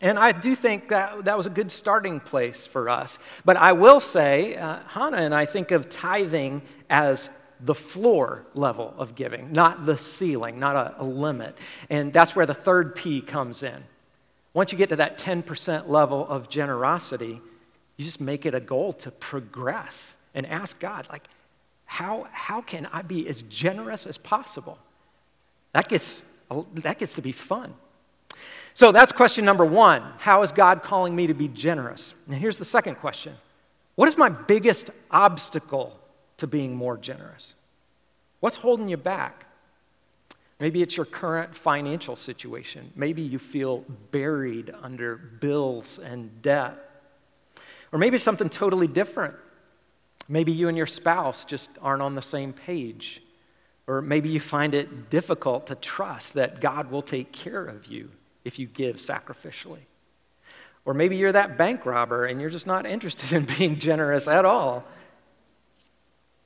And 0.00 0.18
I 0.18 0.32
do 0.32 0.56
think 0.56 0.88
that 0.88 1.26
that 1.26 1.36
was 1.36 1.46
a 1.46 1.50
good 1.50 1.70
starting 1.70 2.18
place 2.18 2.66
for 2.66 2.88
us. 2.88 3.20
But 3.44 3.56
I 3.56 3.72
will 3.72 4.00
say, 4.00 4.56
uh, 4.56 4.80
Hannah 4.88 5.18
and 5.18 5.32
I 5.32 5.46
think 5.46 5.70
of 5.70 5.88
tithing 5.88 6.62
as 6.90 7.28
the 7.60 7.74
floor 7.74 8.44
level 8.54 8.92
of 8.98 9.14
giving, 9.14 9.52
not 9.52 9.86
the 9.86 9.96
ceiling, 9.96 10.58
not 10.58 10.74
a, 10.74 11.02
a, 11.02 11.04
limit. 11.04 11.56
And 11.88 12.12
that's 12.12 12.34
where 12.34 12.46
the 12.46 12.54
third 12.54 12.96
P 12.96 13.20
comes 13.20 13.62
in. 13.62 13.84
Once 14.52 14.72
you 14.72 14.78
get 14.78 14.88
to 14.88 14.96
that 14.96 15.18
10% 15.18 15.88
level 15.88 16.26
of 16.26 16.48
generosity, 16.48 17.40
you 17.96 18.04
just 18.04 18.20
make 18.20 18.44
it 18.44 18.56
a 18.56 18.60
goal 18.60 18.92
to 18.94 19.12
progress 19.12 20.16
and 20.34 20.46
ask 20.46 20.78
God, 20.78 21.08
like, 21.10 21.24
how, 21.84 22.26
how 22.32 22.60
can 22.62 22.86
I 22.86 23.02
be 23.02 23.28
as 23.28 23.42
generous 23.42 24.06
as 24.06 24.16
possible? 24.16 24.78
That 25.72 25.88
gets, 25.88 26.22
that 26.74 26.98
gets 26.98 27.14
to 27.14 27.22
be 27.22 27.32
fun. 27.32 27.74
So 28.74 28.92
that's 28.92 29.12
question 29.12 29.44
number 29.44 29.64
one. 29.64 30.02
How 30.18 30.42
is 30.42 30.52
God 30.52 30.82
calling 30.82 31.14
me 31.14 31.26
to 31.26 31.34
be 31.34 31.48
generous? 31.48 32.14
And 32.26 32.36
here's 32.36 32.58
the 32.58 32.64
second 32.64 32.96
question 32.96 33.34
What 33.94 34.08
is 34.08 34.16
my 34.16 34.28
biggest 34.28 34.90
obstacle 35.10 35.98
to 36.38 36.46
being 36.46 36.74
more 36.74 36.96
generous? 36.96 37.52
What's 38.40 38.56
holding 38.56 38.88
you 38.88 38.96
back? 38.96 39.46
Maybe 40.58 40.80
it's 40.80 40.96
your 40.96 41.06
current 41.06 41.56
financial 41.56 42.14
situation. 42.14 42.92
Maybe 42.94 43.22
you 43.22 43.38
feel 43.38 43.84
buried 44.12 44.72
under 44.80 45.16
bills 45.16 45.98
and 45.98 46.40
debt. 46.40 46.74
Or 47.90 47.98
maybe 47.98 48.16
something 48.16 48.48
totally 48.48 48.86
different. 48.86 49.34
Maybe 50.28 50.52
you 50.52 50.68
and 50.68 50.76
your 50.76 50.86
spouse 50.86 51.44
just 51.44 51.68
aren't 51.80 52.02
on 52.02 52.14
the 52.14 52.22
same 52.22 52.52
page. 52.52 53.22
Or 53.86 54.00
maybe 54.00 54.28
you 54.28 54.40
find 54.40 54.74
it 54.74 55.10
difficult 55.10 55.66
to 55.66 55.74
trust 55.74 56.34
that 56.34 56.60
God 56.60 56.90
will 56.90 57.02
take 57.02 57.32
care 57.32 57.64
of 57.64 57.86
you 57.86 58.10
if 58.44 58.58
you 58.58 58.66
give 58.66 58.96
sacrificially. 58.96 59.80
Or 60.84 60.94
maybe 60.94 61.16
you're 61.16 61.32
that 61.32 61.56
bank 61.56 61.84
robber 61.86 62.24
and 62.24 62.40
you're 62.40 62.50
just 62.50 62.66
not 62.66 62.86
interested 62.86 63.32
in 63.32 63.44
being 63.58 63.78
generous 63.78 64.28
at 64.28 64.44
all. 64.44 64.84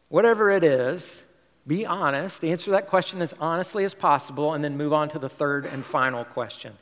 Whatever 0.09 0.51
it 0.51 0.65
is, 0.65 1.25
be 1.67 1.85
honest, 1.85 2.45
answer 2.45 2.71
that 2.73 2.89
question 2.89 3.21
as 3.21 3.35
honestly 3.41 3.85
as 3.85 3.93
possible, 3.93 4.55
and 4.55 4.63
then 4.63 4.77
move 4.77 4.93
on 4.93 5.09
to 5.11 5.19
the 5.19 5.29
third 5.29 5.67
and 5.67 5.85
final 5.85 6.25
question. 6.25 6.73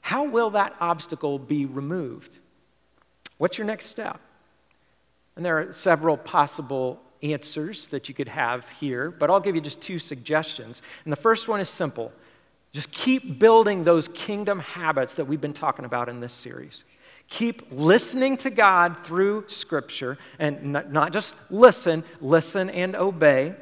How 0.00 0.24
will 0.24 0.50
that 0.50 0.74
obstacle 0.80 1.38
be 1.38 1.66
removed? 1.66 2.38
What's 3.36 3.58
your 3.58 3.66
next 3.66 3.86
step? 3.86 4.18
And 5.40 5.46
there 5.46 5.58
are 5.58 5.72
several 5.72 6.18
possible 6.18 7.00
answers 7.22 7.88
that 7.88 8.10
you 8.10 8.14
could 8.14 8.28
have 8.28 8.68
here, 8.78 9.10
but 9.10 9.30
I'll 9.30 9.40
give 9.40 9.54
you 9.54 9.62
just 9.62 9.80
two 9.80 9.98
suggestions. 9.98 10.82
And 11.02 11.10
the 11.10 11.16
first 11.16 11.48
one 11.48 11.60
is 11.60 11.70
simple 11.70 12.12
just 12.72 12.92
keep 12.92 13.38
building 13.38 13.82
those 13.82 14.06
kingdom 14.08 14.58
habits 14.58 15.14
that 15.14 15.24
we've 15.24 15.40
been 15.40 15.54
talking 15.54 15.86
about 15.86 16.10
in 16.10 16.20
this 16.20 16.34
series. 16.34 16.84
Keep 17.28 17.68
listening 17.70 18.36
to 18.36 18.50
God 18.50 18.98
through 19.02 19.44
Scripture, 19.48 20.18
and 20.38 20.74
not 20.90 21.14
just 21.14 21.34
listen, 21.48 22.04
listen 22.20 22.68
and 22.68 22.94
obey. 22.94 23.54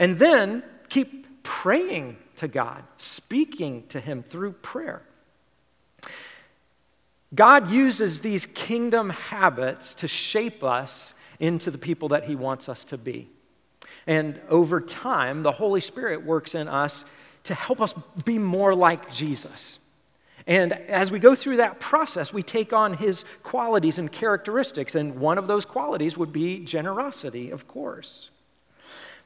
And 0.00 0.18
then 0.18 0.64
keep 0.88 1.44
praying 1.44 2.16
to 2.38 2.48
God, 2.48 2.82
speaking 2.96 3.84
to 3.90 4.00
Him 4.00 4.24
through 4.24 4.54
prayer. 4.54 5.02
God 7.34 7.70
uses 7.70 8.20
these 8.20 8.46
kingdom 8.46 9.10
habits 9.10 9.94
to 9.96 10.08
shape 10.08 10.62
us 10.62 11.14
into 11.40 11.70
the 11.70 11.78
people 11.78 12.10
that 12.10 12.24
He 12.24 12.36
wants 12.36 12.68
us 12.68 12.84
to 12.84 12.98
be. 12.98 13.28
And 14.06 14.40
over 14.48 14.80
time, 14.80 15.42
the 15.42 15.52
Holy 15.52 15.80
Spirit 15.80 16.24
works 16.24 16.54
in 16.54 16.68
us 16.68 17.04
to 17.44 17.54
help 17.54 17.80
us 17.80 17.94
be 18.24 18.38
more 18.38 18.74
like 18.74 19.12
Jesus. 19.12 19.78
And 20.46 20.72
as 20.72 21.10
we 21.10 21.18
go 21.18 21.34
through 21.34 21.56
that 21.58 21.80
process, 21.80 22.32
we 22.32 22.42
take 22.42 22.72
on 22.72 22.94
his 22.94 23.24
qualities 23.42 23.98
and 23.98 24.12
characteristics. 24.12 24.94
And 24.94 25.16
one 25.16 25.38
of 25.38 25.46
those 25.46 25.64
qualities 25.64 26.18
would 26.18 26.32
be 26.32 26.60
generosity, 26.60 27.50
of 27.50 27.66
course. 27.66 28.28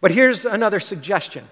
But 0.00 0.12
here's 0.12 0.44
another 0.44 0.78
suggestion. 0.78 1.48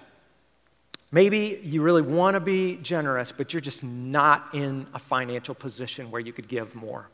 Maybe 1.11 1.61
you 1.63 1.81
really 1.81 2.01
want 2.01 2.35
to 2.35 2.39
be 2.39 2.75
generous, 2.77 3.31
but 3.31 3.53
you're 3.53 3.61
just 3.61 3.83
not 3.83 4.49
in 4.53 4.87
a 4.93 4.99
financial 4.99 5.55
position 5.55 6.11
where 6.11 6.19
you 6.19 6.33
could 6.33 6.47
give 6.47 6.75
more. 6.75 7.07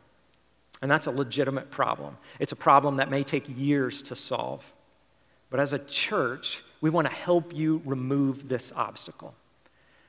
And 0.82 0.90
that's 0.90 1.06
a 1.06 1.12
legitimate 1.12 1.70
problem. 1.70 2.18
It's 2.40 2.52
a 2.52 2.58
problem 2.58 2.98
that 2.98 3.10
may 3.10 3.24
take 3.24 3.46
years 3.48 4.02
to 4.04 4.16
solve. 4.16 4.70
But 5.50 5.60
as 5.60 5.72
a 5.72 5.80
church, 5.80 6.64
we 6.82 6.90
want 6.90 7.08
to 7.08 7.14
help 7.14 7.56
you 7.56 7.82
remove 7.86 8.50
this 8.50 8.72
obstacle. 8.76 9.36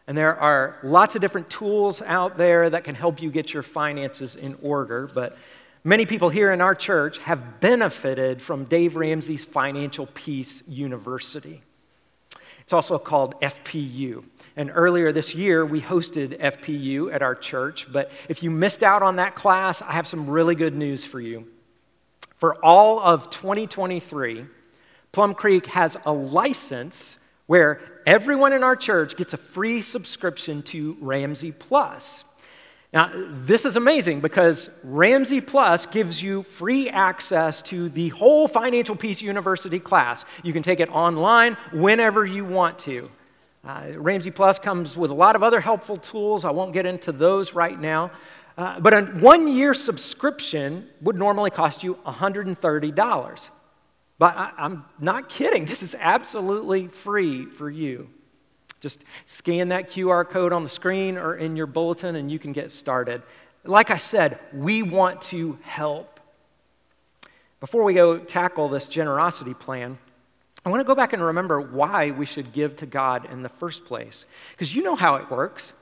And 0.07 0.17
there 0.17 0.35
are 0.37 0.79
lots 0.83 1.15
of 1.15 1.21
different 1.21 1.49
tools 1.51 2.03
out 2.03 2.37
there 2.37 2.69
that 2.71 2.85
can 2.85 2.95
help 2.95 3.23
you 3.23 3.31
get 3.31 3.53
your 3.53 3.63
finances 3.63 4.35
in 4.35 4.57
order. 4.63 5.09
But 5.13 5.37
many 5.85 6.07
people 6.07 6.31
here 6.31 6.53
in 6.53 6.61
our 6.61 6.75
church 6.75 7.19
have 7.19 7.61
benefited 7.61 8.43
from 8.43 8.65
Dave 8.65 8.97
Ramsey's 8.97 9.45
Financial 9.45 10.07
Peace 10.07 10.63
University. 10.67 11.63
It's 12.65 12.73
also 12.73 12.99
called 12.99 13.41
FPU. 13.41 14.25
And 14.57 14.71
earlier 14.73 15.13
this 15.13 15.35
year, 15.35 15.67
we 15.67 15.81
hosted 15.81 16.41
FPU 16.41 17.13
at 17.13 17.23
our 17.23 17.35
church. 17.35 17.87
But 17.93 18.11
if 18.29 18.43
you 18.43 18.51
missed 18.51 18.83
out 18.83 19.03
on 19.03 19.17
that 19.17 19.35
class, 19.35 19.83
I 19.83 19.93
have 19.93 20.07
some 20.07 20.29
really 20.29 20.55
good 20.55 20.75
news 20.75 21.05
for 21.05 21.21
you. 21.21 21.47
For 22.37 22.57
all 22.65 23.01
of 23.01 23.31
2023, 23.31 24.47
Plum 25.13 25.35
Creek 25.35 25.67
has 25.67 25.97
a 26.07 26.13
license 26.13 27.19
where 27.47 27.81
everyone 28.07 28.53
in 28.53 28.63
our 28.63 28.77
church 28.77 29.17
gets 29.17 29.35
a 29.35 29.37
free 29.37 29.83
subscription 29.83 30.63
to 30.63 30.97
Ramsey 31.01 31.53
Plus. 31.53 32.25
Now, 32.95 33.11
this 33.13 33.65
is 33.65 33.75
amazing 33.75 34.21
because 34.21 34.71
Ramsey 34.85 35.41
Plus 35.41 35.85
gives 35.85 36.23
you 36.23 36.45
free 36.45 36.89
access 36.89 37.61
to 37.63 37.89
the 37.89 38.11
whole 38.11 38.47
Financial 38.47 38.95
Peace 38.95 39.21
University 39.21 39.81
class. 39.81 40.25
You 40.45 40.53
can 40.53 40.63
take 40.63 40.79
it 40.79 40.89
online 40.91 41.57
whenever 41.73 42.25
you 42.25 42.45
want 42.45 42.79
to. 42.81 43.11
Uh, 43.65 43.87
Ramsey 43.97 44.31
Plus 44.31 44.61
comes 44.61 44.97
with 44.97 45.11
a 45.11 45.15
lot 45.15 45.35
of 45.35 45.43
other 45.43 45.61
helpful 45.61 45.97
tools. 45.97 46.45
I 46.45 46.53
won't 46.53 46.73
get 46.73 46.87
into 46.87 47.11
those 47.11 47.53
right 47.53 47.81
now. 47.81 48.13
Uh, 48.57 48.79
but 48.79 48.95
a 48.95 49.03
one 49.03 49.49
year 49.49 49.75
subscription 49.75 50.89
would 51.01 51.17
normally 51.17 51.51
cost 51.51 51.83
you 51.83 51.97
$130. 52.07 53.49
But 54.21 54.37
I, 54.37 54.53
I'm 54.57 54.85
not 55.01 55.29
kidding. 55.29 55.65
This 55.75 55.83
is 55.83 55.97
absolutely 55.99 56.87
free 56.87 57.47
for 57.47 57.69
you. 57.69 58.09
Just 58.85 59.03
scan 59.25 59.69
that 59.69 59.89
QR 59.89 60.29
code 60.29 60.53
on 60.53 60.63
the 60.63 60.69
screen 60.69 61.17
or 61.17 61.37
in 61.37 61.57
your 61.57 61.67
bulletin 61.67 62.17
and 62.17 62.31
you 62.31 62.39
can 62.39 62.53
get 62.53 62.71
started. 62.71 63.23
Like 63.65 63.91
I 63.91 63.97
said, 63.97 64.39
we 64.53 64.83
want 64.83 65.23
to 65.23 65.59
help. 65.63 66.21
Before 67.61 67.83
we 67.83 67.95
go 67.95 68.19
tackle 68.19 68.69
this 68.69 68.87
generosity 68.87 69.55
plan, 69.55 69.97
I 70.67 70.69
want 70.69 70.81
to 70.81 70.85
go 70.85 70.95
back 70.95 71.15
and 71.15 71.23
remember 71.23 71.63
why 71.63 72.11
we 72.11 72.27
should 72.27 72.53
give 72.53 72.77
to 72.77 72.85
God 72.85 73.25
in 73.33 73.43
the 73.43 73.49
first 73.49 73.87
place. 73.87 74.27
Because 74.51 74.77
you 74.77 74.83
know 74.83 74.97
how 74.97 75.15
it 75.15 75.31
works. 75.31 75.73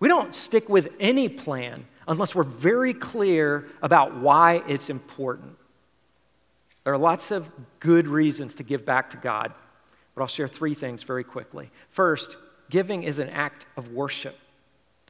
We 0.00 0.08
don't 0.08 0.34
stick 0.34 0.68
with 0.68 0.88
any 0.98 1.28
plan 1.28 1.86
unless 2.08 2.34
we're 2.34 2.42
very 2.42 2.94
clear 2.94 3.68
about 3.80 4.16
why 4.16 4.64
it's 4.66 4.90
important. 4.90 5.56
There 6.82 6.92
are 6.92 6.98
lots 6.98 7.30
of 7.30 7.48
good 7.78 8.08
reasons 8.08 8.56
to 8.56 8.64
give 8.64 8.84
back 8.84 9.10
to 9.10 9.18
God. 9.18 9.54
But 10.14 10.22
I'll 10.22 10.28
share 10.28 10.48
three 10.48 10.74
things 10.74 11.02
very 11.02 11.24
quickly. 11.24 11.70
First, 11.88 12.36
giving 12.68 13.02
is 13.02 13.18
an 13.18 13.28
act 13.28 13.66
of 13.76 13.92
worship, 13.92 14.36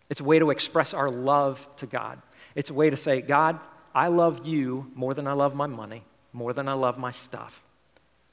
it's 0.08 0.20
a 0.20 0.24
way 0.24 0.38
to 0.38 0.50
express 0.50 0.92
our 0.92 1.08
love 1.08 1.66
to 1.76 1.86
God. 1.86 2.20
It's 2.56 2.70
a 2.70 2.74
way 2.74 2.90
to 2.90 2.96
say, 2.96 3.20
God, 3.20 3.60
I 3.94 4.08
love 4.08 4.44
you 4.44 4.90
more 4.96 5.14
than 5.14 5.28
I 5.28 5.32
love 5.32 5.54
my 5.54 5.68
money, 5.68 6.02
more 6.32 6.52
than 6.52 6.68
I 6.68 6.72
love 6.72 6.98
my 6.98 7.12
stuff. 7.12 7.62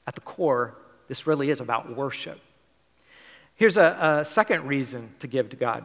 At 0.06 0.16
the 0.16 0.20
core, 0.20 0.74
this 1.06 1.26
really 1.26 1.50
is 1.50 1.60
about 1.60 1.94
worship. 1.94 2.40
Here's 3.54 3.76
a, 3.76 4.20
a 4.20 4.24
second 4.24 4.66
reason 4.66 5.14
to 5.20 5.26
give 5.26 5.50
to 5.50 5.56
God 5.56 5.84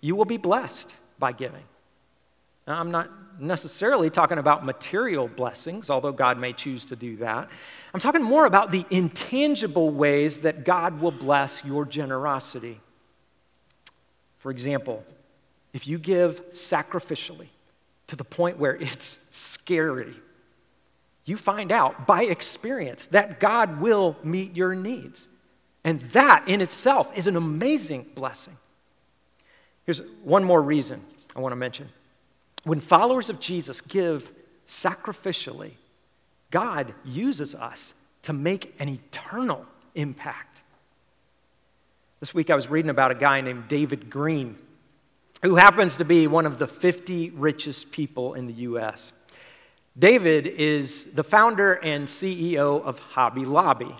you 0.00 0.16
will 0.16 0.24
be 0.24 0.36
blessed 0.36 0.90
by 1.18 1.32
giving. 1.32 1.62
Now, 2.66 2.80
I'm 2.80 2.90
not 2.90 3.10
necessarily 3.38 4.10
talking 4.10 4.38
about 4.38 4.64
material 4.64 5.28
blessings, 5.28 5.90
although 5.90 6.12
God 6.12 6.38
may 6.38 6.52
choose 6.52 6.84
to 6.86 6.96
do 6.96 7.16
that. 7.16 7.48
I'm 7.92 8.00
talking 8.00 8.22
more 8.22 8.46
about 8.46 8.72
the 8.72 8.86
intangible 8.90 9.90
ways 9.90 10.38
that 10.38 10.64
God 10.64 11.00
will 11.00 11.10
bless 11.10 11.64
your 11.64 11.84
generosity. 11.84 12.80
For 14.38 14.50
example, 14.50 15.04
if 15.72 15.86
you 15.88 15.98
give 15.98 16.50
sacrificially 16.52 17.48
to 18.06 18.16
the 18.16 18.24
point 18.24 18.58
where 18.58 18.76
it's 18.76 19.18
scary, 19.30 20.14
you 21.24 21.36
find 21.36 21.72
out 21.72 22.06
by 22.06 22.24
experience 22.24 23.08
that 23.08 23.40
God 23.40 23.80
will 23.80 24.16
meet 24.22 24.54
your 24.54 24.74
needs. 24.74 25.28
And 25.82 26.00
that 26.12 26.44
in 26.46 26.60
itself 26.60 27.10
is 27.14 27.26
an 27.26 27.36
amazing 27.36 28.06
blessing. 28.14 28.56
Here's 29.84 30.00
one 30.22 30.44
more 30.44 30.62
reason 30.62 31.04
I 31.36 31.40
want 31.40 31.52
to 31.52 31.56
mention. 31.56 31.88
When 32.64 32.80
followers 32.80 33.28
of 33.28 33.40
Jesus 33.40 33.80
give 33.80 34.32
sacrificially, 34.66 35.72
God 36.50 36.94
uses 37.04 37.54
us 37.54 37.94
to 38.22 38.32
make 38.32 38.74
an 38.78 38.88
eternal 38.88 39.66
impact. 39.94 40.62
This 42.20 42.32
week 42.32 42.48
I 42.48 42.54
was 42.54 42.68
reading 42.68 42.90
about 42.90 43.10
a 43.10 43.14
guy 43.14 43.42
named 43.42 43.68
David 43.68 44.08
Green, 44.08 44.56
who 45.42 45.56
happens 45.56 45.98
to 45.98 46.06
be 46.06 46.26
one 46.26 46.46
of 46.46 46.58
the 46.58 46.66
50 46.66 47.30
richest 47.30 47.92
people 47.92 48.32
in 48.32 48.46
the 48.46 48.54
U.S. 48.54 49.12
David 49.98 50.46
is 50.46 51.04
the 51.12 51.22
founder 51.22 51.74
and 51.74 52.08
CEO 52.08 52.82
of 52.82 52.98
Hobby 52.98 53.44
Lobby. 53.44 53.94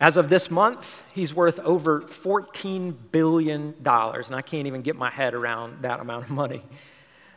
As 0.00 0.16
of 0.16 0.28
this 0.28 0.50
month, 0.50 1.02
he's 1.12 1.34
worth 1.34 1.58
over 1.60 2.00
$14 2.00 2.94
billion, 3.10 3.74
and 3.84 4.34
I 4.34 4.42
can't 4.42 4.66
even 4.68 4.82
get 4.82 4.94
my 4.94 5.10
head 5.10 5.34
around 5.34 5.82
that 5.82 5.98
amount 5.98 6.24
of 6.24 6.30
money. 6.30 6.62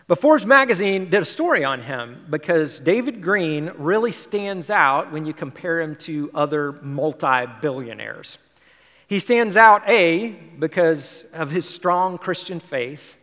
But 0.05 0.19
Forbes 0.19 0.45
magazine 0.45 1.09
did 1.09 1.21
a 1.21 1.25
story 1.25 1.63
on 1.63 1.81
him 1.81 2.25
because 2.29 2.79
David 2.79 3.21
Green 3.21 3.71
really 3.77 4.11
stands 4.11 4.69
out 4.69 5.13
when 5.13 5.25
you 5.25 5.33
compare 5.33 5.79
him 5.79 5.95
to 5.97 6.29
other 6.33 6.73
multi 6.81 7.45
billionaires. 7.61 8.37
He 9.07 9.19
stands 9.19 9.55
out, 9.55 9.87
A, 9.89 10.29
because 10.59 11.23
of 11.33 11.51
his 11.51 11.67
strong 11.67 12.17
Christian 12.17 12.59
faith, 12.59 13.17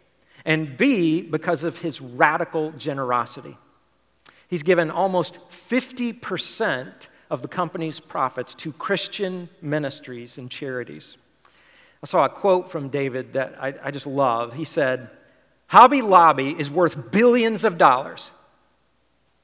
and 0.45 0.77
B, 0.77 1.21
because 1.21 1.65
of 1.65 1.79
his 1.79 2.01
radical 2.01 2.73
generosity. 2.73 3.59
He's 4.49 4.63
given 4.63 4.91
almost 4.91 5.39
50% 5.51 6.93
of 7.29 7.43
the 7.43 7.49
company's 7.49 8.01
profits 8.01 8.55
to 8.55 8.73
Christian 8.73 9.49
ministries 9.61 10.39
and 10.39 10.51
charities. 10.51 11.19
I 12.03 12.07
saw 12.07 12.25
a 12.25 12.29
quote 12.31 12.71
from 12.71 12.89
David 12.89 13.35
that 13.35 13.55
I, 13.61 13.75
I 13.83 13.91
just 13.91 14.07
love. 14.07 14.55
He 14.55 14.65
said, 14.65 15.11
Hobby 15.71 16.03
Lobby 16.03 16.51
is 16.59 16.69
worth 16.69 17.13
billions 17.13 17.63
of 17.63 17.79
dollars. 17.79 18.33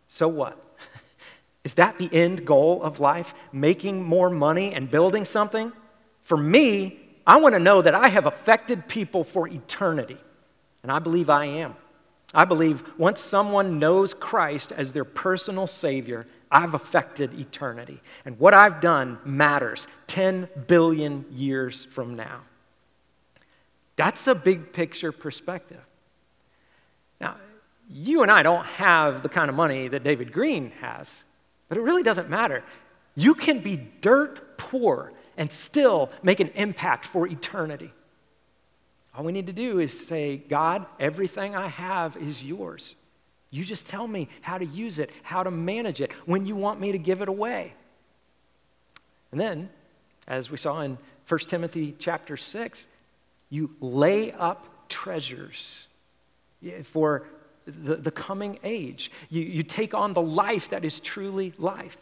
So 0.09 0.27
what? 0.27 0.61
Is 1.65 1.75
that 1.75 1.99
the 1.99 2.13
end 2.13 2.45
goal 2.45 2.83
of 2.83 2.99
life? 2.99 3.33
Making 3.53 4.03
more 4.03 4.29
money 4.29 4.75
and 4.75 4.91
building 4.91 5.25
something? 5.25 5.73
For 6.25 6.37
me, 6.37 6.99
I 7.25 7.37
want 7.37 7.55
to 7.55 7.61
know 7.61 7.81
that 7.81 7.95
I 7.95 8.09
have 8.09 8.27
affected 8.27 8.89
people 8.89 9.23
for 9.23 9.47
eternity. 9.47 10.17
And 10.83 10.91
I 10.91 10.99
believe 10.99 11.31
I 11.31 11.45
am. 11.45 11.77
I 12.35 12.45
believe 12.45 12.83
once 12.99 13.21
someone 13.21 13.79
knows 13.79 14.13
Christ 14.13 14.73
as 14.73 14.93
their 14.93 15.05
personal 15.05 15.69
Savior, 15.69 16.27
I've 16.51 16.75
affected 16.75 17.39
eternity. 17.39 18.03
And 18.25 18.37
what 18.41 18.53
I've 18.53 18.81
done 18.81 19.21
matters 19.25 19.87
10 20.09 20.49
billion 20.67 21.25
years 21.31 21.85
from 21.85 22.17
now. 22.17 22.41
That's 23.95 24.27
a 24.27 24.35
big 24.35 24.73
picture 24.73 25.13
perspective. 25.13 25.85
You 27.89 28.23
and 28.23 28.31
I 28.31 28.43
don't 28.43 28.67
have 28.67 29.23
the 29.23 29.29
kind 29.29 29.49
of 29.49 29.55
money 29.55 29.89
that 29.89 30.03
David 30.03 30.33
Green 30.33 30.73
has, 30.81 31.25
but 31.69 31.79
it 31.79 31.83
really 31.83 32.03
doesn't 32.03 32.29
matter. 32.29 32.65
You 33.15 33.35
can 33.35 33.61
be 33.61 33.77
dirt 33.77 34.59
poor 34.59 35.13
and 35.37 35.53
still 35.53 36.11
make 36.23 36.41
an 36.41 36.49
impact 36.55 37.07
for 37.07 37.27
eternity. 37.27 37.93
All 39.17 39.25
we 39.25 39.33
need 39.33 39.47
to 39.47 39.53
do 39.53 39.79
is 39.79 40.07
say, 40.07 40.37
God, 40.37 40.85
everything 41.01 41.55
I 41.55 41.69
have 41.69 42.17
is 42.17 42.43
yours. 42.43 42.95
You 43.51 43.65
just 43.65 43.87
tell 43.87 44.07
me 44.07 44.29
how 44.43 44.59
to 44.59 44.67
use 44.67 44.99
it, 44.99 45.11
how 45.23 45.43
to 45.43 45.51
manage 45.51 46.01
it, 46.01 46.13
when 46.27 46.45
you 46.45 46.57
want 46.57 46.81
me 46.81 46.93
to 46.93 46.99
give 46.99 47.23
it 47.23 47.29
away. 47.29 47.73
And 49.33 49.41
then, 49.41 49.71
as 50.27 50.51
we 50.51 50.59
saw 50.59 50.81
in 50.81 50.99
1 51.29 51.41
Timothy 51.41 51.95
chapter 51.99 52.37
6, 52.37 52.87
you 53.49 53.75
lay 53.81 54.33
up 54.33 54.89
treasures 54.89 55.87
for 56.85 57.27
the, 57.67 57.97
the 57.97 58.11
coming 58.11 58.59
age. 58.63 59.11
You, 59.29 59.43
you 59.43 59.63
take 59.63 59.95
on 59.95 60.13
the 60.13 60.23
life 60.23 60.71
that 60.71 60.85
is 60.85 61.01
truly 61.01 61.53
life. 61.59 61.99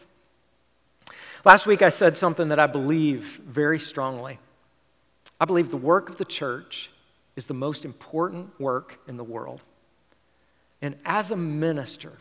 Last 1.43 1.65
week 1.65 1.81
I 1.81 1.89
said 1.89 2.17
something 2.17 2.49
that 2.49 2.59
I 2.59 2.67
believe 2.67 3.41
very 3.45 3.79
strongly. 3.79 4.39
I 5.39 5.45
believe 5.45 5.69
the 5.69 5.77
work 5.77 6.09
of 6.09 6.17
the 6.17 6.25
church 6.25 6.89
is 7.35 7.45
the 7.45 7.53
most 7.53 7.85
important 7.85 8.59
work 8.59 8.99
in 9.07 9.17
the 9.17 9.23
world. 9.23 9.61
And 10.81 10.95
as 11.05 11.31
a 11.31 11.35
minister, 11.35 12.13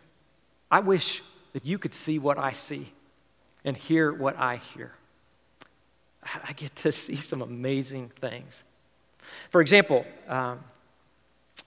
I 0.71 0.81
wish 0.81 1.23
that 1.53 1.65
you 1.65 1.79
could 1.79 1.95
see 1.95 2.19
what 2.19 2.39
I 2.39 2.53
see 2.53 2.93
and 3.65 3.77
hear 3.77 4.13
what 4.13 4.39
I 4.39 4.57
hear. 4.75 4.93
I 6.47 6.53
get 6.53 6.75
to 6.77 6.93
see 6.93 7.17
some 7.17 7.43
amazing 7.43 8.11
things. 8.17 8.65
For 9.51 9.61
example, 9.61 10.05
um, 10.29 10.65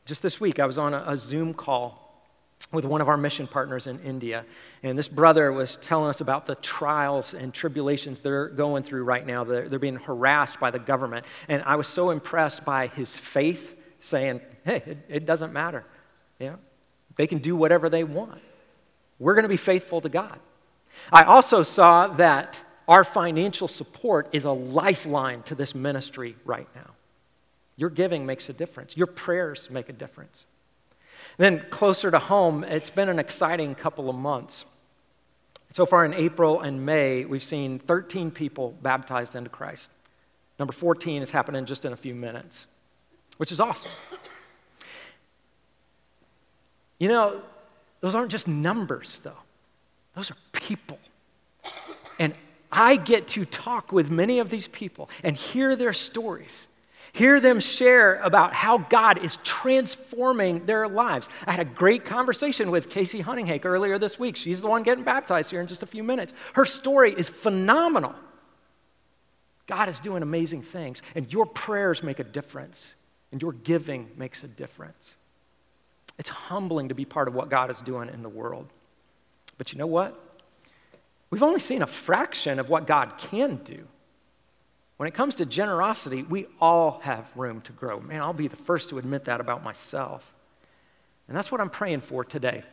just 0.08 0.22
this 0.22 0.40
week, 0.40 0.60
I 0.60 0.66
was 0.66 0.78
on 0.78 0.94
a, 0.94 1.04
a 1.06 1.18
Zoom 1.18 1.54
call 1.54 2.08
with 2.72 2.86
one 2.86 3.02
of 3.02 3.08
our 3.08 3.18
mission 3.18 3.46
partners 3.46 3.88
in 3.88 4.00
India. 4.00 4.46
And 4.84 4.98
this 4.98 5.08
brother 5.08 5.52
was 5.52 5.78
telling 5.78 6.10
us 6.10 6.22
about 6.22 6.46
the 6.46 6.56
trials 6.56 7.34
and 7.34 7.54
tribulations 7.54 8.20
they're 8.20 8.50
going 8.50 8.84
through 8.84 9.04
right 9.04 9.26
now. 9.26 9.44
They're, 9.44 9.70
they're, 9.70 9.80
being 9.80 9.96
harassed 9.96 10.60
by 10.60 10.72
the 10.72 10.80
government. 10.80 11.26
And 11.48 11.62
I 11.64 11.76
was 11.76 11.88
so 11.88 12.10
impressed 12.10 12.66
by 12.66 12.88
his 12.88 13.18
faith, 13.18 13.76
saying, 14.00 14.42
hey, 14.66 14.84
it, 14.86 14.98
it 15.08 15.26
doesn't 15.26 15.54
matter. 15.54 15.86
Know, 16.40 16.58
they 17.16 17.28
can 17.28 17.40
do 17.40 17.56
whatever 17.56 17.90
they 17.90 18.04
want. 18.04 18.42
We're 19.20 19.34
going 19.34 19.44
to 19.44 19.50
be 19.50 19.58
faithful 19.58 20.02
to 20.02 20.10
God. 20.10 20.40
I 21.12 21.24
also 21.24 21.64
saw 21.64 22.08
that 22.16 22.60
our 22.88 23.04
financial 23.04 23.68
support 23.68 24.30
is 24.32 24.46
a 24.46 24.52
lifeline 24.52 25.44
to 25.44 25.56
this 25.56 25.76
ministry 25.76 26.36
right 26.46 26.68
now. 26.76 26.92
Your 27.78 27.90
giving 27.90 28.26
makes 28.26 28.50
a 28.50 28.54
difference, 28.54 28.98
your 28.98 29.08
prayers 29.08 29.70
make 29.70 29.88
a 29.88 29.94
difference. 29.94 30.46
Then, 31.38 31.64
closer 31.70 32.10
to 32.10 32.20
home, 32.20 32.64
it's 32.64 32.90
been 32.90 33.10
an 33.10 33.20
exciting 33.20 33.76
couple 33.76 34.10
of 34.10 34.16
months. 34.16 34.66
So 35.72 35.86
far 35.86 36.06
in 36.06 36.14
April 36.14 36.62
and 36.62 36.86
May, 36.86 37.26
we've 37.26 37.44
seen 37.44 37.78
13 37.80 38.32
people 38.32 38.76
baptized 38.82 39.36
into 39.36 39.50
Christ. 39.50 39.90
Number 40.58 40.74
14 40.74 41.22
is 41.22 41.30
happening 41.30 41.66
just 41.66 41.86
in 41.86 41.94
a 41.94 41.98
few 41.98 42.16
minutes, 42.16 42.66
which 43.38 43.52
is 43.52 43.60
awesome. 43.60 43.92
You 47.00 47.10
know, 47.10 47.42
those 48.02 48.16
aren't 48.16 48.32
just 48.32 48.48
numbers, 48.48 49.20
though, 49.24 49.38
those 50.16 50.32
are 50.32 50.38
people. 50.52 50.98
And 52.18 52.34
I 52.72 52.96
get 52.96 53.28
to 53.30 53.46
talk 53.46 53.92
with 53.92 54.10
many 54.10 54.40
of 54.40 54.50
these 54.50 54.68
people 54.68 55.10
and 55.24 55.36
hear 55.36 55.76
their 55.76 55.94
stories. 55.94 56.68
Hear 57.14 57.40
them 57.40 57.60
share 57.60 58.20
about 58.22 58.54
how 58.54 58.78
God 58.78 59.24
is 59.24 59.38
transforming 59.44 60.66
their 60.66 60.88
lives. 60.88 61.28
I 61.46 61.52
had 61.52 61.66
a 61.66 61.70
great 61.70 62.06
conversation 62.06 62.72
with 62.72 62.90
Casey 62.90 63.24
Huntinghake 63.24 63.66
earlier 63.66 63.98
this 63.98 64.20
week. 64.20 64.36
She's 64.36 64.62
the 64.62 64.68
one 64.68 64.84
getting 64.84 65.04
baptized 65.04 65.50
here 65.52 65.62
in 65.62 65.68
just 65.68 65.84
a 65.84 65.88
few 65.88 66.04
minutes. 66.04 66.34
Her 66.54 66.66
story 66.66 67.14
is 67.14 67.30
phenomenal. 67.30 68.14
God 69.68 69.90
is 69.90 70.00
doing 70.00 70.24
amazing 70.24 70.62
things, 70.62 71.02
and 71.16 71.32
your 71.32 71.46
prayers 71.46 72.02
make 72.02 72.20
a 72.20 72.24
difference, 72.24 72.94
and 73.32 73.42
your 73.42 73.52
giving 73.52 74.10
makes 74.16 74.44
a 74.44 74.48
difference. 74.48 75.16
It's 76.18 76.30
humbling 76.30 76.90
to 76.90 76.96
be 76.96 77.06
part 77.06 77.28
of 77.28 77.34
what 77.36 77.50
God 77.50 77.70
is 77.70 77.78
doing 77.80 78.10
in 78.10 78.24
the 78.24 78.30
world. 78.30 78.68
But 79.58 79.74
you 79.74 79.78
know 79.78 79.88
what? 79.88 80.24
We've 81.30 81.44
only 81.44 81.60
seen 81.60 81.82
a 81.82 81.88
fraction 81.88 82.60
of 82.60 82.70
what 82.70 82.88
God 82.88 83.18
can 83.18 83.58
do. 83.58 83.88
When 84.98 85.08
it 85.08 85.14
comes 85.14 85.36
to 85.36 85.46
generosity, 85.46 86.24
we 86.24 86.48
all 86.60 87.00
have 87.04 87.30
room 87.36 87.62
to 87.62 87.72
grow. 87.72 88.00
Man, 88.00 88.22
I'll 88.22 88.34
be 88.34 88.48
the 88.48 88.56
first 88.56 88.90
to 88.90 88.98
admit 88.98 89.26
that 89.26 89.40
about 89.40 89.64
myself. 89.64 90.34
And 91.28 91.38
that's 91.38 91.52
what 91.52 91.62
I'm 91.62 91.70
praying 91.70 92.02
for 92.02 92.26
today. 92.26 92.64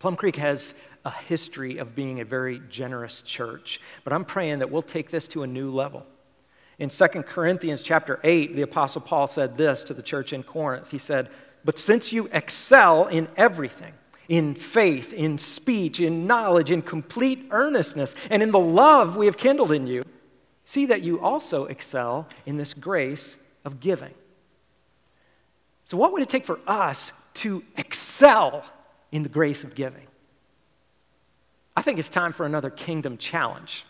Plum 0.00 0.16
Creek 0.16 0.36
has 0.36 0.74
a 1.04 1.10
history 1.10 1.78
of 1.78 1.94
being 1.94 2.20
a 2.20 2.24
very 2.24 2.60
generous 2.68 3.22
church, 3.22 3.80
but 4.02 4.12
I'm 4.12 4.24
praying 4.24 4.58
that 4.58 4.70
we'll 4.70 4.82
take 4.82 5.10
this 5.10 5.28
to 5.28 5.42
a 5.42 5.46
new 5.46 5.70
level. 5.70 6.04
In 6.78 6.88
2 6.88 7.06
Corinthians 7.22 7.82
chapter 7.82 8.18
8, 8.24 8.56
the 8.56 8.62
apostle 8.62 9.02
Paul 9.02 9.26
said 9.26 9.56
this 9.56 9.84
to 9.84 9.94
the 9.94 10.02
church 10.02 10.32
in 10.32 10.42
Corinth. 10.42 10.90
He 10.90 10.98
said, 10.98 11.28
"But 11.64 11.78
since 11.78 12.12
you 12.12 12.28
excel 12.32 13.06
in 13.06 13.28
everything, 13.36 13.92
in 14.28 14.54
faith, 14.54 15.12
in 15.12 15.36
speech, 15.36 16.00
in 16.00 16.26
knowledge, 16.26 16.70
in 16.70 16.80
complete 16.80 17.46
earnestness, 17.50 18.14
and 18.30 18.42
in 18.42 18.50
the 18.50 18.58
love 18.58 19.16
we 19.16 19.26
have 19.26 19.36
kindled 19.36 19.72
in 19.72 19.86
you, 19.86 20.02
see 20.70 20.86
that 20.86 21.02
you 21.02 21.20
also 21.20 21.64
excel 21.66 22.28
in 22.46 22.56
this 22.56 22.74
grace 22.74 23.36
of 23.64 23.80
giving." 23.80 24.14
So 25.84 25.96
what 25.96 26.12
would 26.12 26.22
it 26.22 26.28
take 26.28 26.44
for 26.44 26.60
us 26.66 27.12
to 27.34 27.62
excel 27.76 28.64
in 29.12 29.22
the 29.22 29.28
grace 29.28 29.64
of 29.64 29.74
giving. 29.74 30.06
I 31.76 31.82
think 31.82 31.98
it's 31.98 32.08
time 32.08 32.32
for 32.32 32.46
another 32.46 32.70
kingdom 32.70 33.16
challenge. 33.16 33.84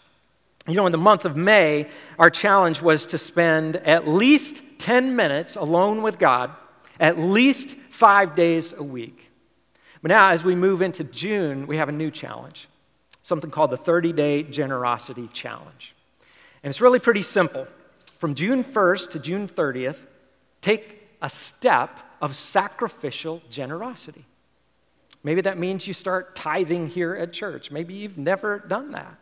You 0.68 0.74
know, 0.74 0.86
in 0.86 0.92
the 0.92 0.98
month 0.98 1.24
of 1.24 1.36
May, 1.36 1.88
our 2.18 2.30
challenge 2.30 2.82
was 2.82 3.06
to 3.06 3.18
spend 3.18 3.76
at 3.76 4.06
least 4.06 4.62
10 4.78 5.16
minutes 5.16 5.56
alone 5.56 6.02
with 6.02 6.18
God, 6.18 6.50
at 6.98 7.18
least 7.18 7.76
five 7.88 8.34
days 8.34 8.72
a 8.72 8.82
week. 8.82 9.30
But 10.02 10.10
now, 10.10 10.30
as 10.30 10.44
we 10.44 10.54
move 10.54 10.82
into 10.82 11.04
June, 11.04 11.66
we 11.66 11.76
have 11.76 11.88
a 11.88 11.92
new 11.92 12.10
challenge 12.10 12.68
something 13.22 13.50
called 13.50 13.70
the 13.70 13.76
30 13.76 14.12
Day 14.12 14.42
Generosity 14.42 15.28
Challenge. 15.32 15.94
And 16.62 16.70
it's 16.70 16.80
really 16.80 16.98
pretty 16.98 17.22
simple. 17.22 17.66
From 18.18 18.34
June 18.34 18.62
1st 18.62 19.10
to 19.10 19.18
June 19.18 19.48
30th, 19.48 19.96
take 20.60 21.08
a 21.22 21.30
step 21.30 21.98
of 22.20 22.36
sacrificial 22.36 23.42
generosity. 23.48 24.26
Maybe 25.22 25.40
that 25.42 25.58
means 25.58 25.86
you 25.86 25.94
start 25.94 26.34
tithing 26.34 26.88
here 26.88 27.14
at 27.14 27.32
church. 27.32 27.70
Maybe 27.70 27.94
you've 27.94 28.18
never 28.18 28.58
done 28.58 28.92
that. 28.92 29.16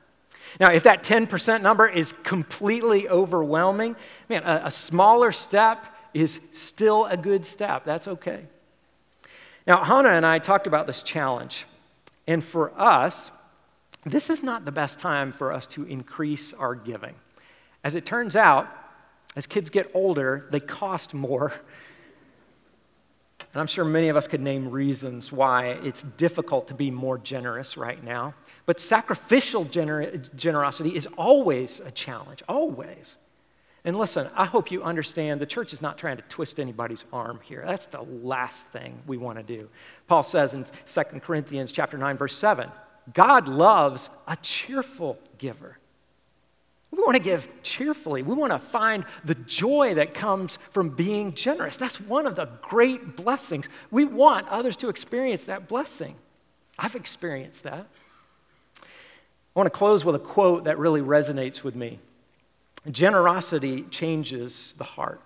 Now, 0.60 0.72
if 0.72 0.84
that 0.84 1.02
10% 1.02 1.62
number 1.62 1.86
is 1.86 2.12
completely 2.22 3.08
overwhelming, 3.08 3.96
man, 4.28 4.42
a, 4.44 4.62
a, 4.66 4.70
smaller 4.70 5.32
step 5.32 5.84
is 6.14 6.40
still 6.54 7.06
a 7.06 7.16
good 7.16 7.44
step. 7.44 7.84
That's 7.84 8.08
okay. 8.08 8.46
Now, 9.66 9.84
Hannah 9.84 10.10
and 10.10 10.24
I 10.24 10.38
talked 10.38 10.66
about 10.66 10.86
this 10.86 11.02
challenge. 11.02 11.66
And 12.26 12.42
for 12.42 12.72
us, 12.80 13.30
this 14.06 14.30
is 14.30 14.42
not 14.42 14.64
the 14.64 14.72
best 14.72 14.98
time 14.98 15.32
for 15.32 15.52
us 15.52 15.66
to 15.66 15.84
increase 15.84 16.54
our 16.54 16.74
giving. 16.74 17.14
As 17.88 17.94
it 17.94 18.06
turns 18.06 18.36
out, 18.36 18.68
as 19.34 19.46
kids 19.46 19.70
get 19.70 19.90
older, 19.94 20.46
they 20.50 20.60
cost 20.60 21.14
more 21.14 21.52
and 23.52 23.60
I'm 23.60 23.66
sure 23.66 23.84
many 23.84 24.08
of 24.08 24.16
us 24.16 24.28
could 24.28 24.40
name 24.40 24.70
reasons 24.70 25.32
why 25.32 25.78
it's 25.82 26.02
difficult 26.02 26.68
to 26.68 26.74
be 26.74 26.90
more 26.90 27.16
generous 27.16 27.76
right 27.76 28.02
now. 28.02 28.34
But 28.66 28.78
sacrificial 28.78 29.64
gener- 29.64 30.34
generosity 30.36 30.94
is 30.94 31.08
always 31.16 31.80
a 31.80 31.90
challenge, 31.90 32.42
always. 32.48 33.16
And 33.84 33.96
listen, 33.96 34.28
I 34.34 34.44
hope 34.44 34.70
you 34.70 34.82
understand 34.82 35.40
the 35.40 35.46
church 35.46 35.72
is 35.72 35.80
not 35.80 35.96
trying 35.96 36.18
to 36.18 36.22
twist 36.24 36.60
anybody's 36.60 37.06
arm 37.10 37.40
here. 37.42 37.64
That's 37.66 37.86
the 37.86 38.02
last 38.02 38.66
thing 38.66 39.00
we 39.06 39.16
want 39.16 39.38
to 39.38 39.42
do. 39.42 39.68
Paul 40.08 40.24
says 40.24 40.52
in 40.52 40.66
2 40.86 41.02
Corinthians 41.20 41.72
chapter 41.72 41.96
9 41.96 42.18
verse 42.18 42.36
7, 42.36 42.70
God 43.14 43.48
loves 43.48 44.10
a 44.26 44.36
cheerful 44.36 45.18
giver. 45.38 45.78
We 46.90 46.98
want 47.02 47.16
to 47.16 47.22
give 47.22 47.48
cheerfully. 47.62 48.22
We 48.22 48.34
want 48.34 48.52
to 48.52 48.58
find 48.58 49.04
the 49.24 49.34
joy 49.34 49.94
that 49.94 50.14
comes 50.14 50.58
from 50.70 50.90
being 50.90 51.34
generous. 51.34 51.76
That's 51.76 52.00
one 52.00 52.26
of 52.26 52.34
the 52.34 52.46
great 52.62 53.16
blessings. 53.16 53.68
We 53.90 54.04
want 54.04 54.48
others 54.48 54.76
to 54.78 54.88
experience 54.88 55.44
that 55.44 55.68
blessing. 55.68 56.16
I've 56.78 56.96
experienced 56.96 57.64
that. 57.64 57.86
I 58.80 58.86
want 59.54 59.66
to 59.66 59.76
close 59.76 60.04
with 60.04 60.14
a 60.14 60.20
quote 60.20 60.64
that 60.64 60.78
really 60.78 61.00
resonates 61.00 61.62
with 61.62 61.74
me. 61.74 61.98
Generosity 62.90 63.82
changes 63.90 64.74
the 64.78 64.84
heart. 64.84 65.20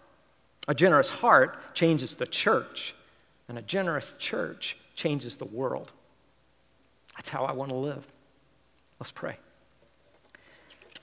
A 0.68 0.74
generous 0.74 1.10
heart 1.10 1.74
changes 1.74 2.14
the 2.14 2.26
church, 2.26 2.94
and 3.48 3.58
a 3.58 3.62
generous 3.62 4.14
church 4.18 4.76
changes 4.94 5.36
the 5.36 5.44
world. 5.44 5.90
That's 7.16 7.28
how 7.28 7.44
I 7.44 7.52
want 7.52 7.70
to 7.70 7.76
live. 7.76 8.06
Let's 8.98 9.12
pray. 9.12 9.36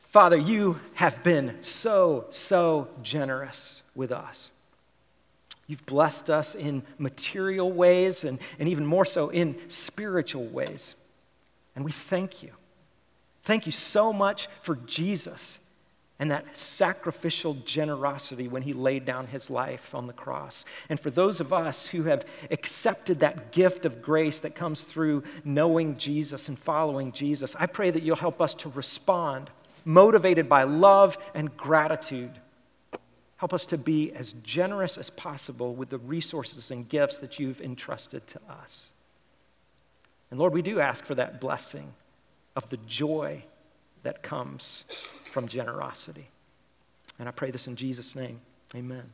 Father, 0.10 0.38
you 0.38 0.80
have 0.96 1.24
been 1.24 1.62
so, 1.62 2.26
so 2.32 2.88
generous 3.04 3.84
with 3.94 4.12
us. 4.12 4.50
You've 5.68 5.86
blessed 5.86 6.32
us 6.32 6.56
in 6.56 6.82
material 6.98 7.72
ways 7.72 8.24
and, 8.24 8.40
and 8.58 8.68
even 8.68 8.88
more 8.88 9.06
so 9.06 9.30
in 9.30 9.56
spiritual 9.70 10.48
ways. 10.48 10.96
And 11.76 11.86
we 11.86 11.92
thank 11.92 12.42
you. 12.42 12.54
Thank 13.44 13.68
you 13.68 13.72
so 13.72 14.12
much 14.12 14.48
for 14.62 14.78
Jesus 14.78 15.60
and 16.18 16.32
that 16.32 16.58
sacrificial 16.58 17.54
generosity 17.54 18.48
when 18.48 18.64
he 18.64 18.74
laid 18.74 19.06
down 19.06 19.28
his 19.28 19.52
life 19.52 19.94
on 19.94 20.08
the 20.08 20.14
cross. 20.14 20.66
And 20.90 21.00
for 21.00 21.12
those 21.12 21.40
of 21.40 21.54
us 21.54 21.86
who 21.86 22.06
have 22.06 22.26
accepted 22.50 23.20
that 23.20 23.52
gift 23.52 23.86
of 23.86 24.02
grace 24.02 24.40
that 24.40 24.56
comes 24.56 24.84
through 24.84 25.24
knowing 25.44 25.98
Jesus 25.98 26.50
and 26.50 26.58
following 26.58 27.12
Jesus, 27.12 27.56
I 27.60 27.68
pray 27.68 27.92
that 27.92 28.02
you'll 28.02 28.16
help 28.16 28.42
us 28.42 28.56
to 28.56 28.70
respond 28.70 29.52
motivated 29.86 30.50
by 30.50 30.64
love 30.64 31.18
and 31.34 31.56
gratitude. 31.56 32.32
Help 33.38 33.54
us 33.54 33.66
to 33.68 33.78
be 33.78 34.12
as 34.14 34.34
generous 34.44 34.98
as 34.98 35.10
possible 35.10 35.74
with 35.74 35.90
the 35.90 35.98
resources 35.98 36.72
and 36.72 36.88
gifts 36.88 37.20
that 37.20 37.40
you've 37.40 37.62
entrusted 37.62 38.26
to 38.28 38.40
us. 38.50 38.88
And 40.30 40.40
Lord, 40.40 40.54
we 40.54 40.62
do 40.62 40.80
ask 40.80 41.06
for 41.06 41.16
that 41.16 41.40
blessing 41.40 41.94
of 42.56 42.70
the 42.70 42.78
joy 42.78 43.44
that 44.04 44.24
comes 44.24 44.84
from 45.32 45.48
generosity. 45.48 46.30
And 47.18 47.28
I 47.28 47.32
pray 47.32 47.52
this 47.52 47.68
in 47.68 47.76
Jesus' 47.76 48.16
name. 48.16 48.42
Amen. 48.76 49.12